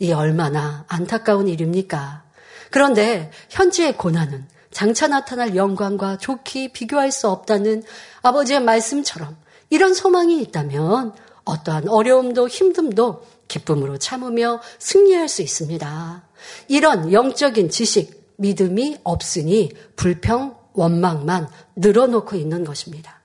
[0.00, 2.24] 이 얼마나 안타까운 일입니까?
[2.70, 7.84] 그런데 현재의 고난은 장차 나타날 영광과 좋게 비교할 수 없다는
[8.22, 9.36] 아버지의 말씀처럼
[9.70, 16.24] 이런 소망이 있다면 어떠한 어려움도 힘듦도 기쁨으로 참으며 승리할 수 있습니다.
[16.66, 23.20] 이런 영적인 지식, 믿음이 없으니 불평, 원망만 늘어놓고 있는 것입니다.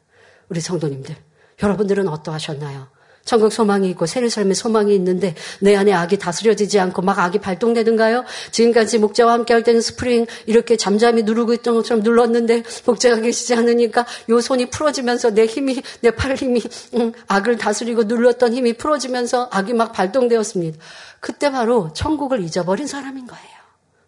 [0.49, 1.15] 우리 성도님들,
[1.63, 2.87] 여러분들은 어떠하셨나요?
[3.29, 8.25] 천국 소망이 있고 세례 삶의 소망이 있는데 내 안에 악이 다스려지지 않고 막 악이 발동되는가요?
[8.49, 14.07] 지금까지 목자와 함께 할 때는 스프링 이렇게 잠잠히 누르고 있던 것처럼 눌렀는데 목자가 계시지 않으니까
[14.29, 16.63] 요 손이 풀어지면서 내 힘이 내 팔 힘이
[16.95, 20.79] 음, 악을 다스리고 눌렀던 힘이 풀어지면서 악이 막 발동되었습니다.
[21.19, 23.59] 그때 바로 천국을 잊어버린 사람인 거예요.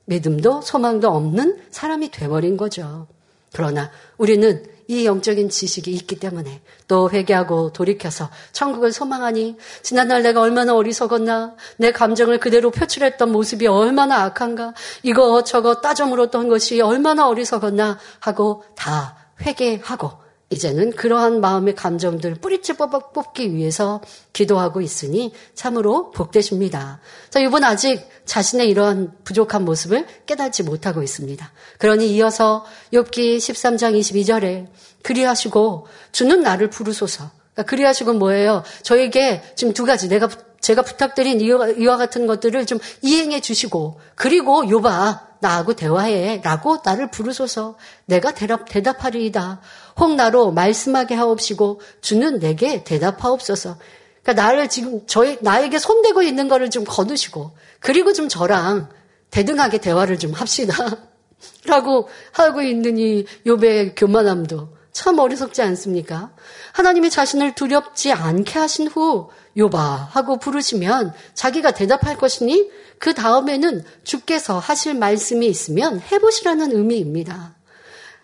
[0.06, 3.06] 믿음도 소망도 없는 사람이 돼버린 거죠.
[3.54, 10.76] 그러나 우리는 이 영적인 지식이 있기 때문에 또 회개하고 돌이켜서 천국을 소망하니 지난날 내가 얼마나
[10.76, 17.98] 어리석었나 내 감정을 그대로 표출했던 모습이 얼마나 악한가 이거 저거 따져 물었던 것이 얼마나 어리석었나
[18.20, 20.21] 하고 다 회개하고
[20.52, 24.02] 이제는 그러한 마음의 감정들 뿌리째 뽑기 위해서
[24.34, 27.00] 기도하고 있으니 참으로 복되십니다.
[27.30, 31.52] 자, 이분 아직 자신의 이러한 부족한 모습을 깨닫지 못하고 있습니다.
[31.80, 34.68] 그러니 이어서 욥기 13장 22절에
[35.04, 37.32] 그리하시고 주는 나를 부르소서.
[37.54, 38.64] 그러니까 그리하시고 뭐예요?
[38.84, 45.31] 저에게 지금 두 가지 내가 제가 부탁드린 이와, 같은 것들을 좀 이행해 주시고 그리고 요바
[45.42, 49.60] 나하고 대화해 라고 나를 부르소서 내가 대답, 대답하리이다.
[49.98, 53.78] 혹 나로 말씀하게 하옵시고 주는 내게 대답하옵소서.
[54.24, 58.90] 그러니까 나를 지금 저희 나에게 손대고 있는 거를 좀 거두시고 그리고 좀 저랑
[59.32, 60.74] 대등하게 대화를 좀 합시다.
[61.66, 66.32] 라고 하고 있는 이 욥의 교만함도 참 어리석지 않습니까?
[66.74, 72.70] 하나님이 자신을 두렵지 않게 하신 후 요바 하고 부르시면 자기가 대답할 것이니
[73.02, 77.56] 그 다음에는 주께서 하실 말씀이 있으면 해보시라는 의미입니다.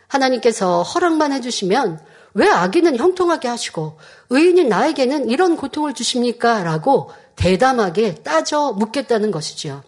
[0.07, 1.99] 하나님께서 허락만 해주시면
[2.35, 3.97] 왜 악인은 형통하게 하시고
[4.29, 6.61] 의인인 나에게는 이런 고통을 주십니까?
[6.61, 9.81] 라고 대담하게 따져 묻겠다는 것이지요.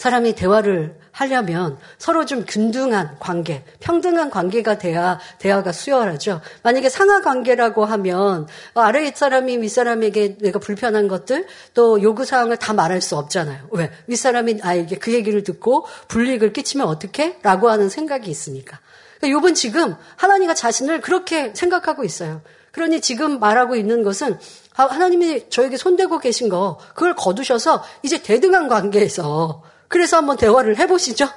[0.00, 6.40] 사람이 대화를 하려면 서로 좀 균등한 관계, 평등한 관계가 돼야 대화가 수월하죠.
[6.62, 13.02] 만약에 상하 관계라고 하면 아래 사람이 윗사람에게 내가 불편한 것들 또 요구 사항을 다 말할
[13.02, 13.68] 수 없잖아요.
[13.72, 13.90] 왜?
[14.06, 17.36] 윗사람이 아에게 그 얘기를 듣고 불이익을 끼치면 어떻게?
[17.42, 18.80] 라고 하는 생각이 있으니까.
[19.20, 22.40] 그러니까 욥은 지금 하나님과 자신을 그렇게 생각하고 있어요.
[22.72, 24.38] 그러니 지금 말하고 있는 것은
[24.72, 31.28] 하나님이 저에게 손대고 계신 거 그걸 거두셔서 이제 대등한 관계에서 그래서 한번 대화를 해보시죠.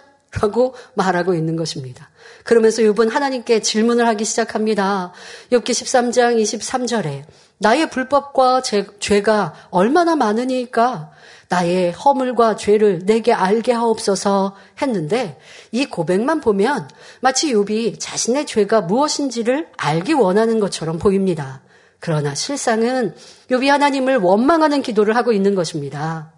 [0.41, 2.09] 라고 말하고 있는 것입니다.
[2.43, 5.11] 그러면서 욥은 하나님께 질문을 하기 시작합니다.
[5.51, 7.23] 욥기 13장 23절에
[7.57, 11.11] 나의 불법과 제, 죄가 얼마나 많으니까
[11.49, 15.39] 나의 허물과 죄를 내게 알게 하옵소서 했는데
[15.71, 16.89] 이 고백만 보면
[17.21, 21.61] 마치 욥이 자신의 죄가 무엇인지를 알기 원하는 것처럼 보입니다.
[21.99, 23.15] 그러나 실상은
[23.49, 26.32] 욥이 하나님을 원망하는 기도를 하고 있는 것입니다.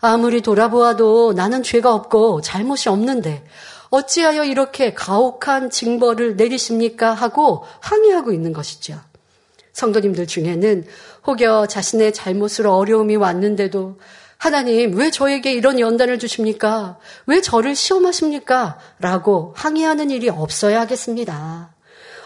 [0.00, 3.44] 아무리 돌아보아도 나는 죄가 없고 잘못이 없는데
[3.90, 7.12] 어찌하여 이렇게 가혹한 징벌을 내리십니까?
[7.14, 9.00] 하고 항의하고 있는 것이죠.
[9.72, 10.84] 성도님들 중에는
[11.26, 13.98] 혹여 자신의 잘못으로 어려움이 왔는데도
[14.36, 16.98] 하나님, 왜 저에게 이런 연단을 주십니까?
[17.26, 18.78] 왜 저를 시험하십니까?
[19.00, 21.72] 라고 항의하는 일이 없어야 하겠습니다.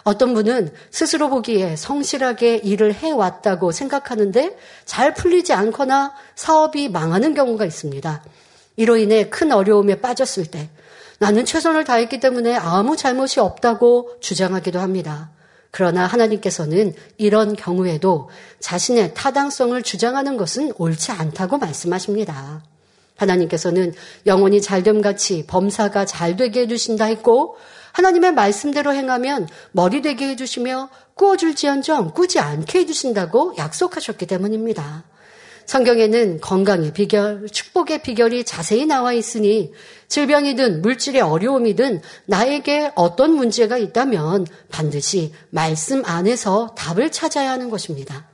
[0.05, 8.23] 어떤 분은 스스로 보기에 성실하게 일을 해왔다고 생각하는데 잘 풀리지 않거나 사업이 망하는 경우가 있습니다.
[8.77, 10.71] 이로 인해 큰 어려움에 빠졌을 때
[11.19, 15.31] 나는 최선을 다했기 때문에 아무 잘못이 없다고 주장하기도 합니다.
[15.71, 18.29] 그러나 하나님께서는 이런 경우에도
[18.61, 22.63] 자신의 타당성을 주장하는 것은 옳지 않다고 말씀하십니다.
[23.17, 23.95] 하나님께서는
[24.27, 27.57] 영혼이 잘됨같이 범사가 잘 되게 해주신다 했고
[27.93, 35.05] 하나님의 말씀대로 행하면 머리 되게 해주시며 꾸어줄지언정 꾸지 않게 해주신다고 약속하셨기 때문입니다.
[35.67, 39.73] 성경에는 건강의 비결, 축복의 비결이 자세히 나와 있으니
[40.09, 48.32] 질병이든 물질의 어려움이든 나에게 어떤 문제가 있다면 반드시 말씀 안에서 답을 찾아야 하는 것입니다.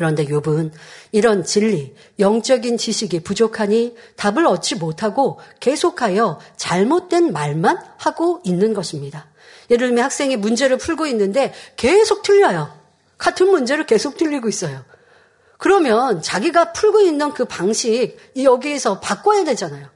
[0.00, 0.70] 그런데 욥은
[1.12, 9.26] 이런 진리, 영적인 지식이 부족하니 답을 얻지 못하고 계속하여 잘못된 말만 하고 있는 것입니다.
[9.68, 12.74] 예를 들면 학생이 문제를 풀고 있는데 계속 틀려요.
[13.18, 14.82] 같은 문제를 계속 틀리고 있어요.
[15.58, 19.86] 그러면 자기가 풀고 있는 그 방식 여기에서 바꿔야 되잖아요.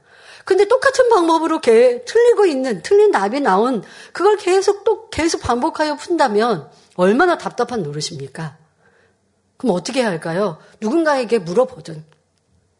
[0.43, 3.81] 근데 똑같은 방법으로 개, 틀리고 있는 틀린 답이 나온
[4.13, 8.64] 그걸 계속 또 계속 반복하여 푼다면 얼마나 답답한 노릇입니까?
[9.57, 10.57] 그럼 어떻게 해야 할까요?
[10.81, 12.03] 누군가에게 물어보든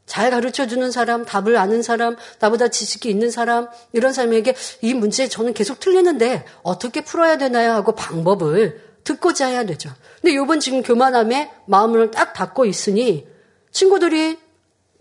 [0.05, 5.27] 잘 가르쳐 주는 사람, 답을 아는 사람, 나보다 지식이 있는 사람, 이런 사람에게 이 문제
[5.27, 7.71] 저는 계속 틀리는데 어떻게 풀어야 되나요?
[7.71, 9.89] 하고 방법을 듣고자 해야 되죠.
[10.21, 13.27] 근데 요번 지금 교만함에 마음을 딱 닫고 있으니
[13.71, 14.37] 친구들이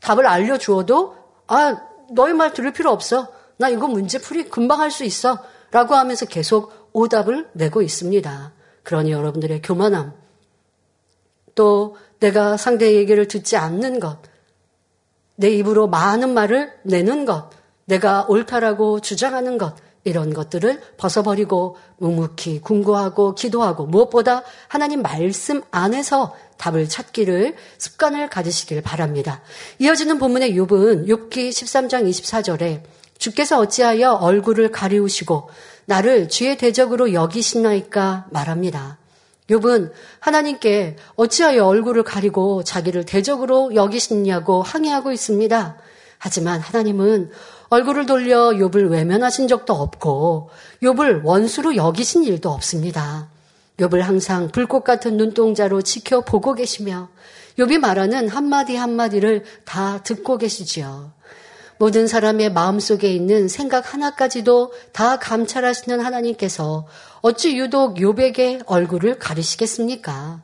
[0.00, 3.28] 답을 알려주어도 아, 너희 말 들을 필요 없어.
[3.56, 5.38] 나 이거 문제 풀이 금방 할 수 있어.
[5.70, 8.52] 라고 하면서 계속 오답을 내고 있습니다.
[8.84, 10.12] 그러니 여러분들의 교만함,
[11.54, 14.18] 또 내가 상대의 얘기를 듣지 않는 것,
[15.36, 17.50] 내 입으로 많은 말을 내는 것,
[17.86, 26.88] 내가 옳다라고 주장하는 것, 이런 것들을 벗어버리고 묵묵히 궁구하고 기도하고 무엇보다 하나님 말씀 안에서 답을
[26.88, 29.40] 찾기를 습관을 가지시길 바랍니다.
[29.78, 32.82] 이어지는 본문의 욥은 욥기 13장 24절에
[33.18, 35.48] 주께서 어찌하여 얼굴을 가리우시고
[35.86, 38.98] 나를 주의 대적으로 여기시나이까 말합니다.
[39.50, 45.76] 욥은 하나님께 어찌하여 얼굴을 가리고 자기를 대적으로 여기시냐고 항의하고 있습니다.
[46.18, 47.30] 하지만 하나님은
[47.68, 50.50] 얼굴을 돌려 욥을 외면하신 적도 없고
[50.82, 53.28] 욥을 원수로 여기신 일도 없습니다.
[53.78, 57.08] 욥을 항상 불꽃 같은 눈동자로 지켜보고 계시며
[57.58, 61.12] 욥이 말하는 한마디 한마디를 다 듣고 계시지요.
[61.78, 66.86] 모든 사람의 마음속에 있는 생각 하나까지도 다 감찰하시는 하나님께서
[67.20, 70.42] 어찌 유독 욥에게 얼굴을 가리시겠습니까?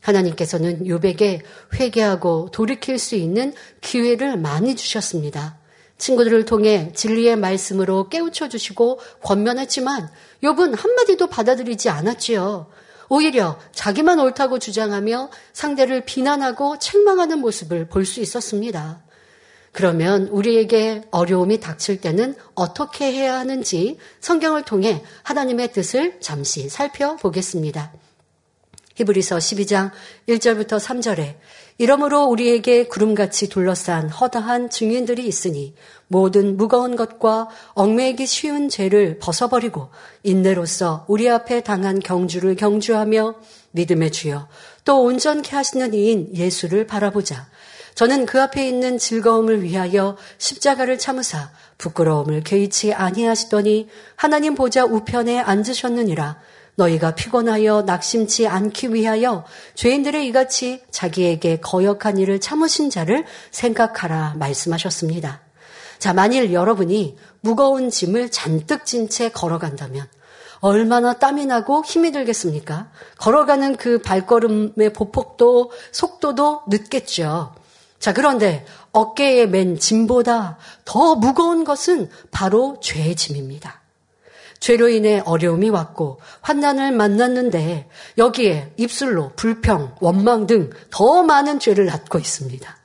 [0.00, 1.40] 하나님께서는 욥에게
[1.74, 5.58] 회개하고 돌이킬 수 있는 기회를 많이 주셨습니다.
[5.98, 10.08] 친구들을 통해 진리의 말씀으로 깨우쳐 주시고 권면했지만
[10.44, 12.68] 욥은 한마디도 받아들이지 않았지요.
[13.08, 19.02] 오히려 자기만 옳다고 주장하며 상대를 비난하고 책망하는 모습을 볼 수 있었습니다.
[19.78, 27.92] 그러면 우리에게 어려움이 닥칠 때는 어떻게 해야 하는지 성경을 통해 하나님의 뜻을 잠시 살펴보겠습니다.
[28.96, 29.92] 히브리서 12장
[30.28, 31.36] 1절부터 3절에
[31.78, 35.76] 이러므로 우리에게 구름같이 둘러싼 허다한 증인들이 있으니
[36.08, 39.90] 모든 무거운 것과 얽매이기 쉬운 죄를 벗어버리고
[40.24, 43.36] 인내로서 우리 앞에 당한 경주를 경주하며
[43.70, 44.48] 믿음의 주여
[44.84, 47.46] 또 온전케 하시는 이인 예수를 바라보자.
[47.98, 56.38] 저는 그 앞에 있는 즐거움을 위하여 십자가를 참으사 부끄러움을 개의치 아니하시더니 하나님 보좌 우편에 앉으셨느니라
[56.76, 65.40] 너희가 피곤하여 낙심치 않기 위하여 죄인들의 이같이 자기에게 거역한 일을 참으신 자를 생각하라 말씀하셨습니다.
[65.98, 70.06] 자, 만일 여러분이 무거운 짐을 잔뜩 진 채 걸어간다면
[70.60, 72.92] 얼마나 땀이 나고 힘이 들겠습니까?
[73.18, 77.57] 걸어가는 그 발걸음의 보폭도 속도도 늦겠죠.
[77.98, 83.82] 자, 그런데 어깨에 맨 짐보다 더 무거운 것은 바로 죄의 짐입니다.
[84.60, 92.18] 죄로 인해 어려움이 왔고 환난을 만났는데 여기에 입술로 불평, 원망 등 더 많은 죄를 낳고
[92.18, 92.76] 있습니다.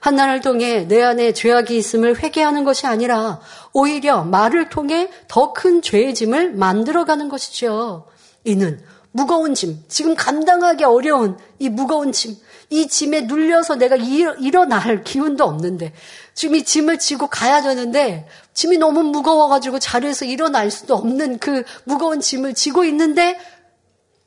[0.00, 3.40] 환난을 통해 내 안에 죄악이 있음을 회개하는 것이 아니라
[3.72, 8.06] 오히려 말을 통해 더 큰 죄의 짐을 만들어가는 것이죠.
[8.44, 8.80] 이는
[9.12, 12.36] 무거운 짐, 지금 감당하기 어려운 이 무거운 짐,
[12.70, 15.92] 이 짐에 눌려서 내가 일어날 기운도 없는데
[16.34, 22.20] 지금 이 짐을 지고 가야 되는데 짐이 너무 무거워가지고 자리에서 일어날 수도 없는 그 무거운
[22.20, 23.38] 짐을 지고 있는데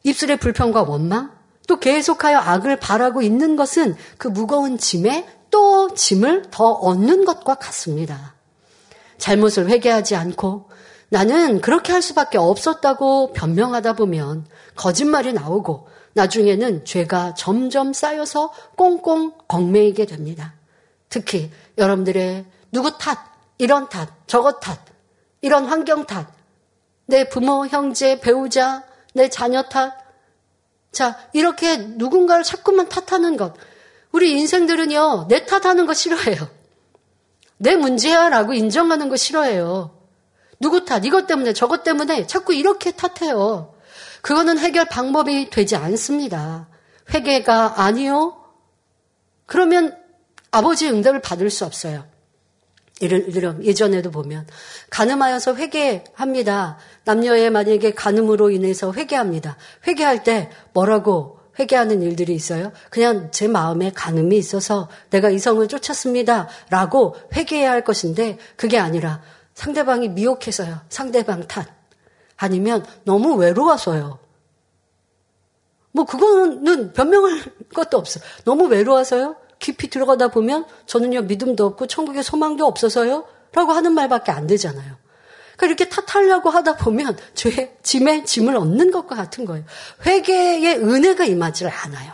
[0.04, 1.32] 입술의 불평과 원망
[1.68, 8.36] 또 계속하여 악을 바라고 있는 것은 그 무거운 짐에 또 짐을 더 얻는 것과 같습니다.
[9.18, 10.70] 잘못을 회개하지 않고
[11.08, 20.06] 나는 그렇게 할 수밖에 없었다고 변명하다 보면 거짓말이 나오고 나중에는 죄가 점점 쌓여서 꽁꽁 얽매이게
[20.06, 20.54] 됩니다.
[21.10, 23.20] 특히 여러분들의 누구 탓,
[23.58, 24.80] 이런 탓, 저것 탓,
[25.42, 26.28] 이런 환경 탓,
[27.06, 28.84] 내 부모, 형제, 배우자,
[29.14, 29.94] 내 자녀 탓.
[30.92, 33.54] 자, 이렇게 누군가를 자꾸만 탓하는 것.
[34.12, 36.48] 우리 인생들은요, 내 탓하는 거 싫어해요.
[37.58, 39.98] 내 문제야 라고 인정하는 거 싫어해요.
[40.60, 43.73] 누구 탓, 이것 때문에, 저것 때문에 자꾸 이렇게 탓해요.
[44.24, 46.70] 그거는 해결 방법이 되지 않습니다.
[47.14, 48.42] 회개가 아니요.
[49.46, 49.98] 그러면
[50.52, 52.06] 아버지의 응답을 받을 수 없어요.
[53.02, 54.48] 예를 들어 예전에도 보면
[54.90, 56.78] 간음하여서 회개합니다.
[57.04, 59.58] 남녀의 만약에 간음으로 인해서 회개합니다.
[59.88, 62.72] 회개할 때 뭐라고 회개하는 일들이 있어요?
[62.92, 66.48] 그냥 제 마음에 간음이 있어서 내가 이성을 쫓았습니다.
[66.70, 69.22] 라고 회개해야 할 것인데 그게 아니라
[69.54, 70.80] 상대방이 미혹해서요.
[70.88, 71.68] 상대방 탓.
[72.44, 74.20] 아니면 너무 외로워서요.
[75.94, 77.42] 뭐 그거는 변명할
[77.74, 78.20] 것도 없어.
[78.44, 79.38] 너무 외로워서요.
[79.60, 83.26] 깊이 들어가다 보면 저는요 믿음도 없고 천국에 소망도 없어서요.
[83.54, 84.98] 라고 하는 말밖에 안 되잖아요.
[85.56, 89.64] 그러니까 이렇게 탓하려고 하다 보면 죄, 짐에 짐을 얻는 것과 같은 거예요.
[90.06, 92.14] 회개의 은혜가 임하지 않아요.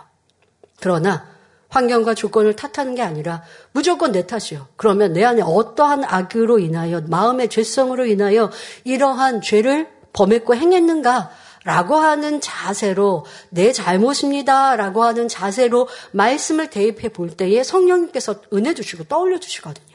[0.79, 1.25] 그러나
[1.69, 4.67] 환경과 조건을 탓하는 게 아니라 무조건 내 탓이요.
[4.75, 8.51] 그러면 내 안에 어떠한 악으로 인하여 마음의 죄성으로 인하여
[8.83, 11.31] 이러한 죄를 범했고 행했는가
[11.65, 14.75] 라고 하는 자세로 내 잘못입니다.
[14.75, 19.89] 라고 하는 자세로 말씀을 대입해 볼 때에 성령님께서 은혜 주시고 떠올려 주시거든요.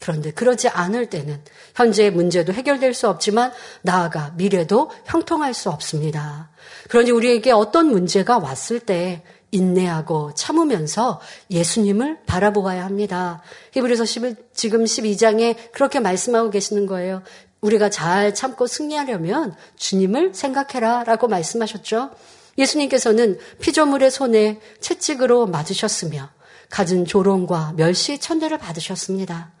[0.00, 1.42] 그런데 그러지 않을 때는
[1.74, 3.52] 현재의 문제도 해결될 수 없지만
[3.82, 6.50] 나아가 미래도 형통할 수 없습니다.
[6.88, 11.20] 그러니 우리에게 어떤 문제가 왔을 때 인내하고 참으면서
[11.50, 13.42] 예수님을 바라보아야 합니다.
[13.72, 17.22] 히브리서 11, 지금 12장에 그렇게 말씀하고 계시는 거예요.
[17.60, 22.10] 우리가 잘 참고 승리하려면 주님을 생각해라 라고 말씀하셨죠.
[22.56, 26.30] 예수님께서는 피조물의 손에 채찍으로 맞으셨으며
[26.70, 29.52] 갖은 조롱과 멸시 천대를 받으셨습니다.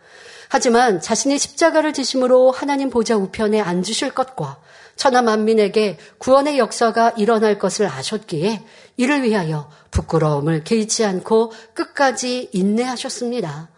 [0.48, 4.58] 하지만 자신이 십자가를 지심으로 하나님 보좌 우편에 앉으실 것과
[4.96, 8.64] 천하 만민에게 구원의 역사가 일어날 것을 아셨기에
[8.96, 13.68] 이를 위하여 부끄러움을 개의치 않고 끝까지 인내하셨습니다.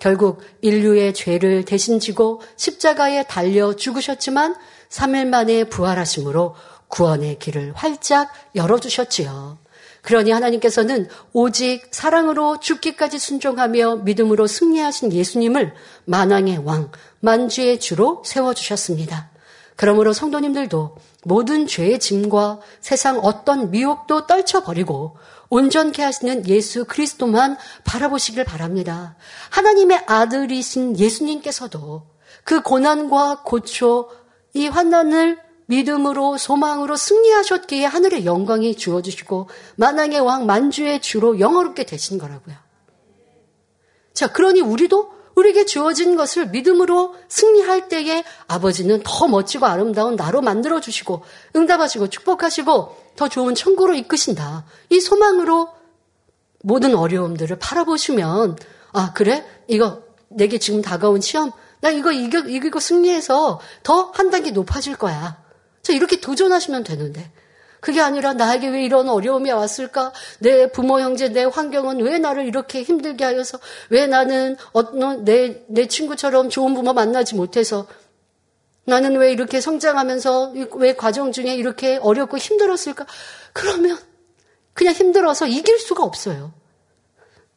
[0.00, 4.56] 결국 인류의 죄를 대신 지고 십자가에 달려 죽으셨지만
[4.88, 6.56] 3일 만에 부활하심으로
[6.88, 9.58] 구원의 길을 활짝 열어주셨지요.
[10.02, 15.74] 그러니 하나님께서는 오직 사랑으로 죽기까지 순종하며 믿음으로 승리하신 예수님을
[16.06, 16.90] 만왕의 왕,
[17.20, 19.30] 만주의 주로 세워주셨습니다.
[19.76, 25.16] 그러므로 성도님들도 모든 죄의 짐과 세상 어떤 미혹도 떨쳐버리고
[25.50, 29.16] 온전케 하시는 예수 그리스도만 바라보시길 바랍니다.
[29.50, 32.06] 하나님의 아들이신 예수님께서도
[32.44, 34.08] 그 고난과 고초,
[34.54, 42.56] 이 환난을 믿음으로 소망으로 승리하셨기에 하늘의 영광이 주어주시고 만왕의 왕 만주의 주로 영어롭게 되신 거라고요.
[44.12, 50.80] 자, 그러니 우리도 우리에게 주어진 것을 믿음으로 승리할 때에 아버지는 더 멋지고 아름다운 나로 만들어
[50.80, 51.22] 주시고
[51.54, 54.64] 응답하시고 축복하시고 더 좋은 천국으로 이끄신다.
[54.88, 55.68] 이 소망으로
[56.62, 58.56] 모든 어려움들을 바라보시면
[58.94, 61.52] 아 그래 이거 내게 지금 다가온 시험
[61.82, 65.36] 나 이거 이겨, 이기고 승리해서 더 한 단계 높아질 거야.
[65.82, 67.30] 자 이렇게 도전하시면 되는데
[67.80, 70.14] 그게 아니라 나에게 왜 이런 어려움이 왔을까?
[70.38, 73.58] 내 부모, 형제, 내 환경은 왜 나를 이렇게 힘들게 하여서
[73.90, 77.86] 왜 나는 어떤 내, 내 친구처럼 좋은 부모 만나지 못해서
[78.90, 83.06] 나는 왜 이렇게 성장하면서 왜 과정 중에 이렇게 어렵고 힘들었을까?
[83.52, 83.96] 그러면
[84.74, 86.52] 그냥 힘들어서 이길 수가 없어요.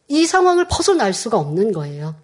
[0.08, 2.16] 이 상황을 벗어날 수가 없는 거예요.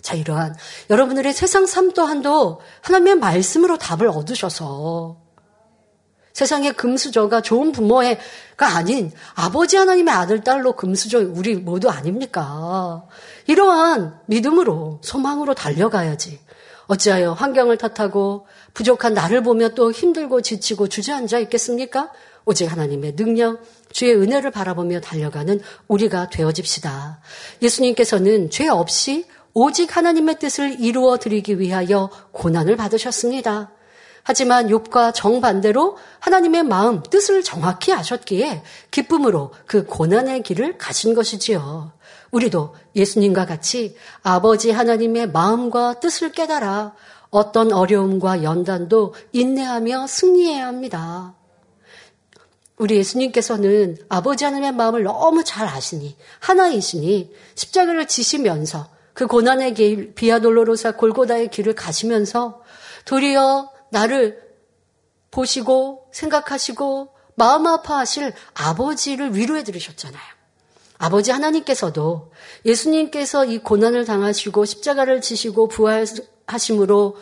[0.00, 0.54] 자, 이러한
[0.90, 5.16] 여러분들의 세상 삶 또한도 하나님의 말씀으로 답을 얻으셔서
[6.32, 8.14] 세상의 금수저가 좋은 부모가
[8.58, 13.06] 아닌 아버지 하나님의 아들, 딸로 금수저 우리 모두 아닙니까?
[13.46, 16.45] 이러한 믿음으로, 소망으로 달려가야지.
[16.86, 22.10] 어찌하여 환경을 탓하고 부족한 나를 보며 또 힘들고 지치고 주저앉아 있겠습니까?
[22.44, 23.60] 오직 하나님의 능력,
[23.90, 27.20] 주의 은혜를 바라보며 달려가는 우리가 되어집시다.
[27.60, 33.72] 예수님께서는 죄 없이 오직 하나님의 뜻을 이루어 드리기 위하여 고난을 받으셨습니다.
[34.22, 41.92] 하지만 욥과 정반대로 하나님의 마음, 뜻을 정확히 아셨기에 기쁨으로 그 고난의 길을 가신 것이지요.
[42.36, 46.94] 우리도 예수님과 같이 아버지 하나님의 마음과 뜻을 깨달아
[47.30, 51.34] 어떤 어려움과 연단도 인내하며 승리해야 합니다.
[52.76, 60.92] 우리 예수님께서는 아버지 하나님의 마음을 너무 잘 아시니 하나이시니 십자가를 지시면서 그 고난의 길 비아돌로로사
[60.92, 62.62] 골고다의 길을 가시면서
[63.06, 64.42] 도리어 나를
[65.30, 70.35] 보시고 생각하시고 마음 아파하실 아버지를 위로해 드리셨잖아요.
[70.98, 72.32] 아버지 하나님께서도
[72.64, 77.16] 예수님께서 이 고난을 당하시고 십자가를 지시고 부활하심으로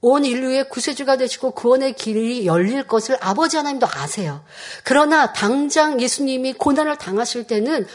[0.00, 4.44] 온 인류의 구세주가 되시고 구원의 길이 열릴 것을 아버지 하나님도 아세요.
[4.84, 7.86] 그러나 당장 예수님이 고난을 당하실 때는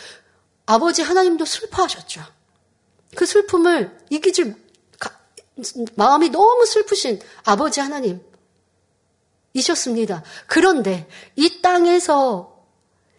[0.65, 2.21] 아버지 하나님도 슬퍼하셨죠.
[3.15, 4.55] 그 슬픔을 이기질
[5.95, 8.21] 마음이 너무 슬프신 아버지 하나님
[9.53, 10.23] 이셨습니다.
[10.47, 12.53] 그런데 이 땅에서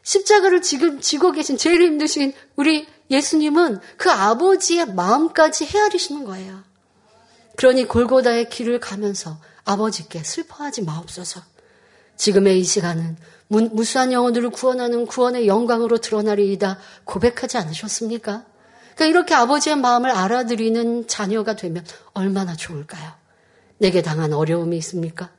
[0.05, 6.63] 십자가를 지금 지고 계신 제일 힘드신 우리 예수님은 그 아버지의 마음까지 헤아리시는 거예요.
[7.57, 11.41] 그러니 골고다의 길을 가면서 아버지께 슬퍼하지 마옵소서.
[12.17, 13.17] 지금의 이 시간은
[13.49, 18.45] 무 수한 영혼들을 구원하는 구원의 영광으로 드러나리이다 고백하지 않으셨습니까?
[18.95, 23.13] 그러니까 이렇게 아버지의 마음을 알아들이는 자녀가 되면 얼마나 좋을까요?
[23.79, 25.31] 내게 당한 어려움이 있습니까?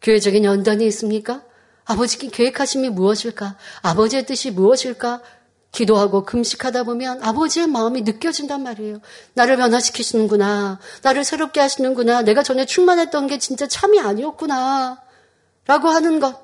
[0.00, 1.42] 교회적인 연단이 있습니까?
[1.84, 3.56] 아버지께 계획하심이 무엇일까?
[3.82, 5.20] 아버지의 뜻이 무엇일까?
[5.72, 9.00] 기도하고 금식하다 보면 아버지의 마음이 느껴진단 말이에요.
[9.32, 10.78] 나를 변화시키시는구나.
[11.02, 12.22] 나를 새롭게 하시는구나.
[12.22, 15.00] 내가 전에 충만했던 게 진짜 참이 아니었구나.
[15.66, 16.42] 라고 하는 것.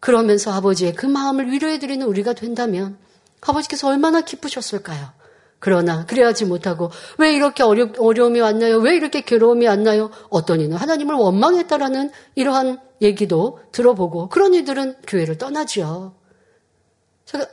[0.00, 2.98] 그러면서 아버지의 그 마음을 위로해드리는 우리가 된다면
[3.40, 5.10] 아버지께서 얼마나 기쁘셨을까요?
[5.58, 8.78] 그러나 그래야지 못하고 왜 이렇게 어려, 어려움이 왔나요?
[8.78, 10.10] 왜 이렇게 괴로움이 왔나요?
[10.28, 16.14] 어떤 이는 하나님을 원망했다라는 이러한 얘기도 들어보고 그런 이들은 교회를 떠나지요.
[17.24, 17.46] 제가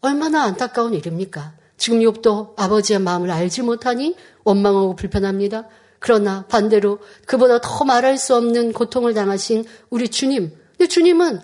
[0.00, 1.54] 얼마나 안타까운 일입니까?
[1.76, 5.68] 지금 욥도 아버지의 마음을 알지 못하니 원망하고 불편합니다.
[5.98, 10.52] 그러나 반대로 그보다 더 말할 수 없는 고통을 당하신 우리 주님.
[10.76, 11.40] 근데 주님은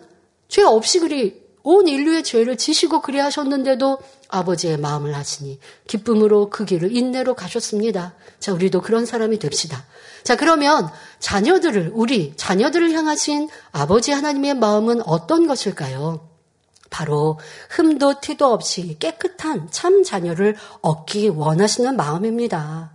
[0.48, 3.98] 죄 없이 그리 온 인류의 죄를 지시고 그리 하셨는데도
[4.28, 8.14] 아버지의 마음을 하시니 기쁨으로 그 길을 인내로 가셨습니다.
[8.38, 9.84] 자, 우리도 그런 사람이 됩시다.
[10.22, 16.28] 자, 그러면 자녀들을, 우리 자녀들을 향하신 아버지 하나님의 마음은 어떤 것일까요?
[16.90, 17.38] 바로
[17.70, 22.92] 흠도 티도 없이 깨끗한 참 자녀를 얻기 원하시는 마음입니다.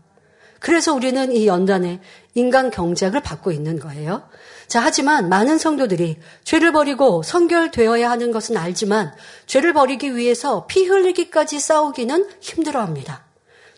[0.59, 1.99] 그래서 우리는 이 연단에
[2.36, 4.23] 인간 경작을 받고 있는 거예요.
[4.68, 9.14] 자, 하지만 많은 성도들이 죄를 버리고 성결되어야 하는 것은 알지만
[9.45, 13.24] 죄를 버리기 위해서 피 흘리기까지 싸우기는 힘들어 합니다.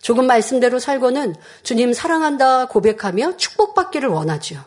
[0.01, 4.59] 조금 말씀대로 살고는 주님 사랑한다 고백하며 축복받기를 원하지요.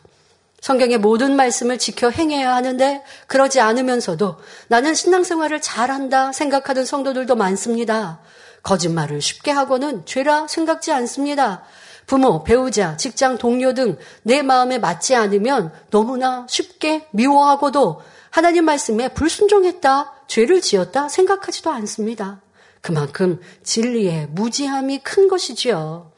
[0.61, 8.19] 성경의 모든 말씀을 지켜 행해야 하는데 그러지 않으면서도 나는 신앙생활을 잘한다 생각하는 성도들도 많습니다.
[8.65, 11.63] 거짓말을 쉽게 하고는 죄라 생각지 않습니다.
[12.09, 18.01] 부모, 배우자, 직장 동료 등 내 마음에 맞지 않으면 너무나 쉽게 미워하고도
[18.31, 22.41] 하나님 말씀에 불순종했다, 죄를 지었다 생각하지도 않습니다.
[22.81, 26.13] 그만큼 진리의 무지함이 큰 것이지요.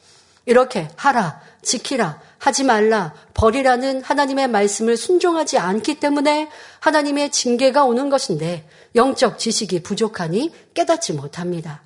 [0.46, 6.48] 이렇게 하라, 지키라, 하지 말라, 버리라는 하나님의 말씀을 순종하지 않기 때문에
[6.80, 11.82] 하나님의 징계가 오는 것인데 영적 지식이 부족하니 깨닫지 못합니다.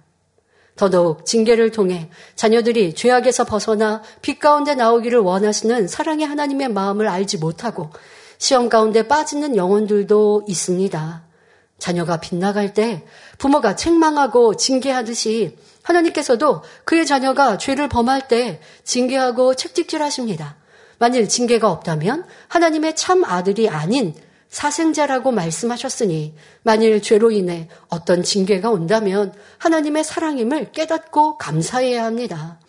[0.77, 7.91] 더더욱 징계를 통해 자녀들이 죄악에서 벗어나 빛 가운데 나오기를 원하시는 사랑의 하나님의 마음을 알지 못하고
[8.39, 11.23] 시험 가운데 빠지는 영혼들도 있습니다.
[11.79, 13.05] 자녀가 빗나갈 때
[13.39, 20.57] 부모가 책망하고 징계하듯이 하나님께서도 그의 자녀가 죄를 범할 때 징계하고 책찍질 하십니다.
[20.99, 24.15] 만일 징계가 없다면 하나님의 참 아들이 아닌
[24.55, 26.33] 사생자라고 말씀하셨으니
[26.63, 32.61] 만일 죄로 인해 어떤 징계가 온다면 하나님의 사랑임을 깨닫고 감사해야 합니다.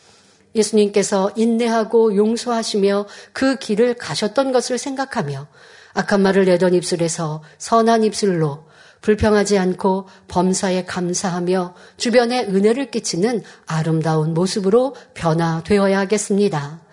[0.56, 5.48] 예수님께서 인내하고 용서하시며 그 길을 가셨던 것을 생각하며
[5.94, 8.66] 악한 말을 내던 입술에서 선한 입술로
[9.02, 16.85] 불평하지 않고 범사에 감사하며 주변에 은혜를 끼치는 아름다운 모습으로 변화되어야 하겠습니다.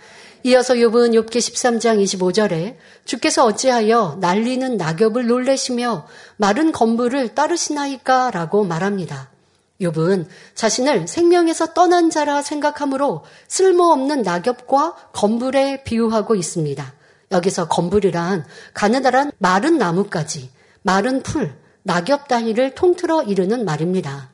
[0.45, 9.31] 이어서 욥은 욥기 13장 25절에 주께서 어찌하여 날리는 낙엽을 놀래시며 마른 건물을 따르시나이까라고 말합니다.
[9.81, 16.93] 욥은 자신을 생명에서 떠난 자라 생각하므로 쓸모없는 낙엽과 건물에 비유하고 있습니다.
[17.31, 20.51] 여기서 건물이란 가느다란 마른 나무까지
[20.83, 24.32] 마른 풀, 낙엽 단위를 통틀어 이르는 말입니다.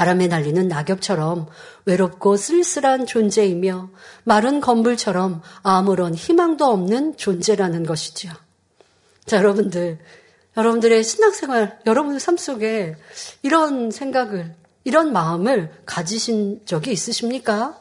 [0.00, 1.46] 바람에 날리는 낙엽처럼
[1.84, 3.90] 외롭고 쓸쓸한 존재이며
[4.24, 8.30] 마른 건물처럼 아무런 희망도 없는 존재라는 것이죠.
[9.26, 9.98] 자, 여러분들,
[10.56, 12.96] 여러분들의 신앙생활, 여러분의 삶 속에
[13.42, 17.78] 이런 생각을, 이런 마음을 가지신 적이 있으십니까?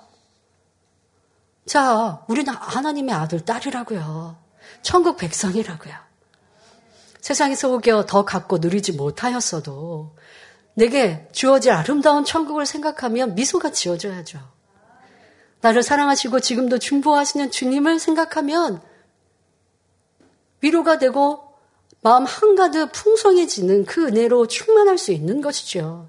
[1.65, 4.35] 자, 우리는 하나님의 아들, 딸이라고요.
[4.81, 5.93] 천국 백성이라고요.
[7.21, 10.19] 세상에서 오겨 더 갖고 누리지 못하였어도
[10.73, 14.39] 내게 주어질 아름다운 천국을 생각하면 미소가 지어져야죠.
[15.61, 18.81] 나를 사랑하시고 지금도 중보하시는 주님을 생각하면
[20.61, 21.49] 위로가 되고
[22.01, 26.07] 마음 한가득 풍성해지는 그 은혜로 충만할 수 있는 것이죠.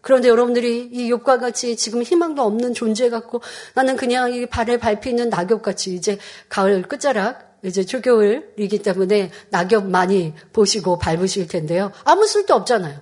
[0.00, 3.40] 그런데 여러분들이 이 욕과 같이 지금 희망도 없는 존재 같고
[3.74, 10.98] 나는 그냥 이 발에 밟히는 낙엽같이 이제 가을 끝자락 이제 초겨울이기 때문에 낙엽 많이 보시고
[10.98, 11.90] 밟으실 텐데요.
[12.04, 13.00] 아무 쓸데 없잖아요.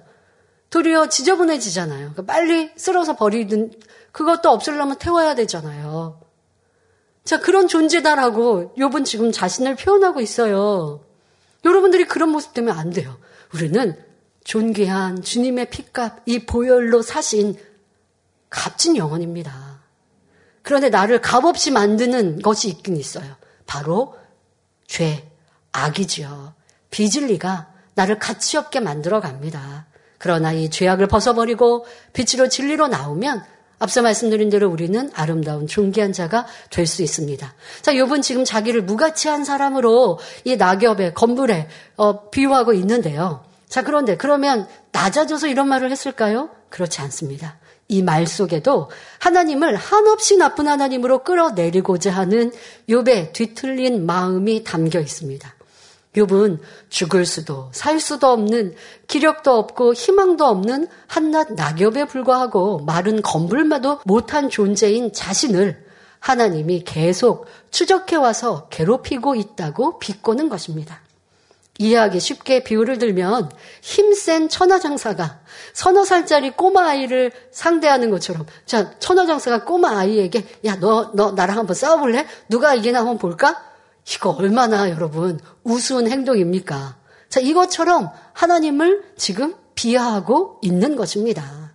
[0.72, 2.12] 도리어 지저분해지잖아요.
[2.12, 3.72] 그러니까 빨리 쓸어서 버리든
[4.10, 6.18] 그것도 없으려면 태워야 되잖아요.
[7.24, 11.04] 자, 그런 존재다라고 욥은 지금 자신을 표현하고 있어요.
[11.66, 13.18] 여러분들이 그런 모습 되면 안 돼요.
[13.54, 14.02] 우리는
[14.44, 17.54] 존귀한 주님의 피값, 이 보혈로 사신
[18.48, 19.82] 값진 영혼입니다.
[20.62, 23.36] 그런데 나를 값없이 만드는 것이 있긴 있어요.
[23.66, 24.16] 바로
[24.86, 25.30] 죄,
[25.72, 26.54] 악이지요.
[26.90, 29.86] 비진리가 나를 가치 없게 만들어 갑니다.
[30.22, 33.42] 그러나 이 죄악을 벗어버리고 빛으로 진리로 나오면
[33.80, 37.52] 앞서 말씀드린 대로 우리는 아름다운 존귀한 자가 될 수 있습니다.
[37.82, 41.66] 자, 요분 지금 자기를 무가치한 사람으로 이 낙엽에 건물에
[41.96, 43.44] 어, 비유하고 있는데요.
[43.68, 46.50] 자, 그런데 그러면 낮아져서 이런 말을 했을까요?
[46.70, 47.58] 그렇지 않습니다.
[47.88, 52.52] 이 말 속에도 하나님을 한없이 나쁜 하나님으로 끌어내리고자 하는
[52.88, 55.54] 욥의 뒤틀린 마음이 담겨 있습니다.
[56.16, 56.58] 욥은
[56.90, 58.74] 죽을 수도 살 수도 없는
[59.06, 65.84] 기력도 없고 희망도 없는 한낱 낙엽에 불과하고 마른 건불마도 못한 존재인 자신을
[66.20, 71.00] 하나님이 계속 추적해 와서 괴롭히고 있다고 비꼬는 것입니다.
[71.78, 73.50] 이해하기 쉽게 비유를 들면
[73.80, 75.40] 힘센 천하장사가
[75.72, 82.26] 서너 살짜리 꼬마 아이를 상대하는 것처럼 자 천하장사가 꼬마 아이에게 야 너너 나랑 한번 싸워볼래?
[82.48, 83.71] 누가 이기나 한번 볼까?
[84.11, 86.96] 이거 얼마나 여러분 우스운 행동입니까?
[87.28, 91.72] 자, 이것처럼 하나님을 지금 비하하고 있는 것입니다.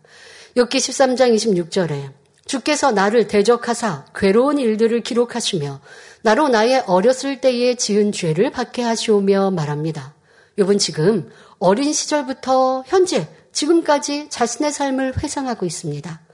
[0.55, 2.11] 욥기 13장 26절에
[2.45, 5.81] 주께서 나를 대적하사 괴로운 일들을 기록하시며
[6.21, 10.15] 나로 나의 어렸을 때에 지은 죄를 받게 하시오며 말합니다.
[10.57, 16.26] 욥은 지금 어린 시절부터 현재 지금까지 자신의 삶을 회상하고 있습니다.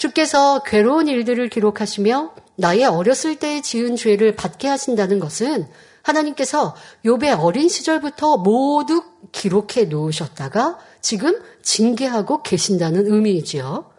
[0.00, 5.68] 주께서 괴로운 일들을 기록하시며 나의 어렸을 때에 지은 죄를 받게 하신다는 것은
[6.00, 6.74] 하나님께서
[7.04, 13.90] 욥의 어린 시절부터 모두 기록해 놓으셨다가 지금 징계하고 계신다는 의미이지요.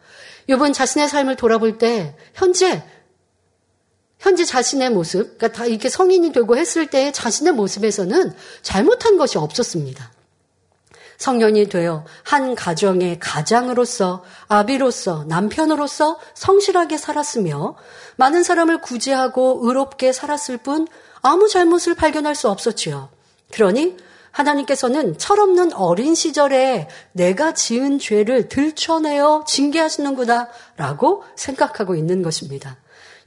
[0.49, 2.84] 욥은 자신의 삶을 돌아볼 때 현재
[4.18, 8.34] 현재 자신의 모습, 그러니까 다 이렇게 성인이 되고 했을 때 자신의 모습에서는
[8.64, 10.12] 잘못한 것이 없었습니다.
[11.22, 17.76] 성년이 되어 한 가정의 가장으로서 아비로서 남편으로서 성실하게 살았으며
[18.15, 20.88] 많은 사람을 구제하고 의롭게 살았을 뿐
[21.22, 23.09] 아무 잘못을 발견할 수 없었지요.
[23.51, 23.97] 그러니
[24.32, 32.78] 하나님께서는 철없는 어린 시절에 내가 지은 죄를 들춰내어 징계하시는구나 라고 생각하고 있는 것입니다.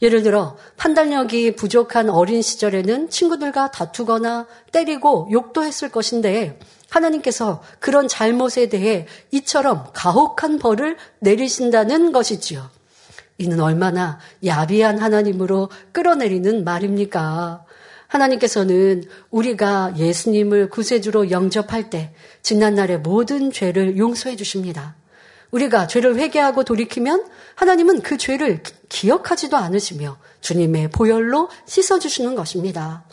[0.02, 6.58] 예를 들어 판단력이 부족한 어린 시절에는 친구들과 다투거나 때리고 욕도 했을 것인데
[6.94, 12.70] 하나님께서 그런 잘못에 대해 이처럼 가혹한 벌을 내리신다는 것이지요.
[13.38, 17.64] 이는 얼마나 야비한 하나님으로 끌어내리는 말입니까?
[18.06, 24.94] 하나님께서는 우리가 예수님을 구세주로 영접할 때 지난날의 모든 죄를 용서해 주십니다.
[25.50, 27.26] 우리가 죄를 회개하고 돌이키면
[27.56, 33.04] 하나님은 그 죄를 기억하지도 않으시며 주님의 보혈로 씻어주시는 것입니다.